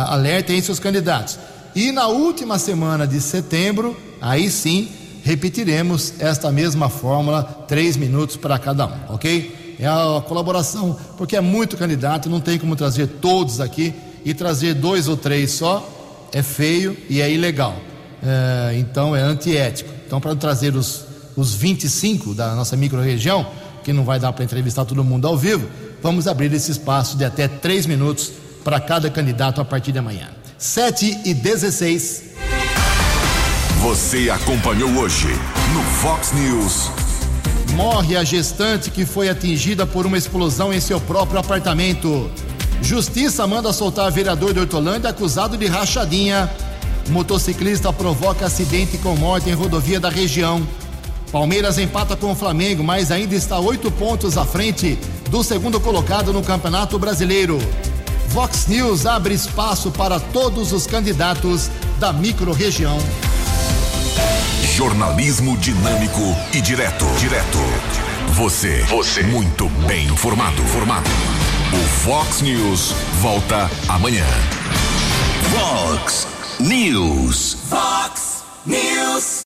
alertem 0.09 0.61
seus 0.61 0.78
candidatos. 0.78 1.38
E 1.74 1.93
na 1.93 2.07
última 2.09 2.59
semana 2.59 3.07
de 3.07 3.20
setembro, 3.20 3.97
aí 4.20 4.51
sim, 4.51 4.88
repetiremos 5.22 6.14
esta 6.18 6.51
mesma 6.51 6.88
fórmula, 6.88 7.43
três 7.68 7.97
minutos 7.97 8.36
para 8.36 8.59
cada 8.59 8.86
um, 8.86 9.14
ok? 9.14 9.76
É 9.78 9.86
a 9.86 10.22
colaboração, 10.26 10.97
porque 11.16 11.36
é 11.36 11.40
muito 11.40 11.76
candidato, 11.76 12.28
não 12.28 12.40
tem 12.40 12.59
como 12.59 12.76
trazer 12.76 13.07
todos 13.07 13.61
aqui 13.61 13.95
e 14.24 14.34
trazer 14.34 14.74
dois 14.74 15.09
ou 15.09 15.16
três 15.16 15.53
só 15.53 15.88
é 16.32 16.43
feio 16.43 16.97
e 17.09 17.20
é 17.20 17.30
ilegal. 17.30 17.76
É, 18.22 18.76
então 18.78 19.14
é 19.14 19.22
antiético. 19.22 19.90
Então, 20.07 20.20
para 20.20 20.36
trazer 20.36 20.76
os, 20.76 21.05
os 21.36 21.55
25 21.55 22.34
da 22.34 22.55
nossa 22.55 22.76
microrregião, 22.76 23.47
que 23.82 23.93
não 23.93 24.05
vai 24.05 24.18
dar 24.18 24.32
para 24.32 24.45
entrevistar 24.45 24.84
todo 24.84 25.03
mundo 25.03 25.26
ao 25.26 25.36
vivo, 25.36 25.68
vamos 26.03 26.26
abrir 26.26 26.53
esse 26.53 26.72
espaço 26.72 27.16
de 27.16 27.24
até 27.24 27.46
três 27.46 27.86
minutos 27.86 28.32
para 28.64 28.80
cada 28.80 29.09
candidato 29.09 29.61
a 29.61 29.64
partir 29.64 29.92
de 29.92 29.98
amanhã. 29.98 30.28
7 30.59 31.20
e 31.24 31.32
16. 31.32 32.24
Você 33.80 34.28
acompanhou 34.28 34.90
hoje 34.90 35.28
no 35.72 35.82
Fox 36.00 36.32
News. 36.32 36.90
Morre 37.74 38.16
a 38.16 38.24
gestante 38.24 38.90
que 38.90 39.07
foi 39.07 39.28
atingida 39.28 39.86
por 39.86 40.05
uma 40.05 40.18
explosão 40.18 40.72
em 40.72 40.80
seu 40.80 41.00
próprio 41.00 41.38
apartamento. 41.38 42.30
Justiça 42.82 43.46
manda 43.46 43.72
soltar 43.72 44.11
vereador 44.11 44.53
de 44.53 44.61
Hortolândia 44.61 45.11
acusado 45.11 45.57
de 45.57 45.66
rachadinha. 45.66 46.50
Motociclista 47.09 47.92
provoca 47.92 48.46
acidente 48.46 48.98
com 48.98 49.16
morte 49.16 49.48
em 49.48 49.55
rodovia 49.55 49.98
da 49.98 50.11
região. 50.11 50.66
Palmeiras 51.32 51.78
empata 51.78 52.14
com 52.14 52.32
o 52.32 52.36
Flamengo, 52.36 52.84
mas 52.84 53.11
ainda 53.11 53.34
está 53.34 53.59
oito 53.59 53.90
pontos 53.90 54.36
à 54.36 54.44
frente 54.44 54.98
do 55.33 55.43
segundo 55.43 55.80
colocado 55.80 56.30
no 56.30 56.43
Campeonato 56.43 56.99
Brasileiro. 56.99 57.59
Vox 58.28 58.66
News 58.66 59.07
abre 59.07 59.33
espaço 59.33 59.91
para 59.91 60.20
todos 60.20 60.72
os 60.72 60.87
candidatos 60.87 61.70
da 61.99 62.12
microrregião. 62.12 62.99
Jornalismo 64.76 65.57
dinâmico 65.57 66.20
e 66.53 66.61
direto. 66.61 67.07
Direto. 67.18 67.59
Você. 68.35 68.83
Você. 68.83 69.22
Muito 69.22 69.70
bem 69.87 70.07
informado. 70.09 70.62
Formado. 70.64 71.09
O 71.72 72.05
Vox 72.05 72.43
News 72.43 72.93
volta 73.22 73.70
amanhã. 73.89 74.26
Vox 75.49 76.26
News. 76.61 77.57
Vox 77.70 78.45
News. 78.66 79.41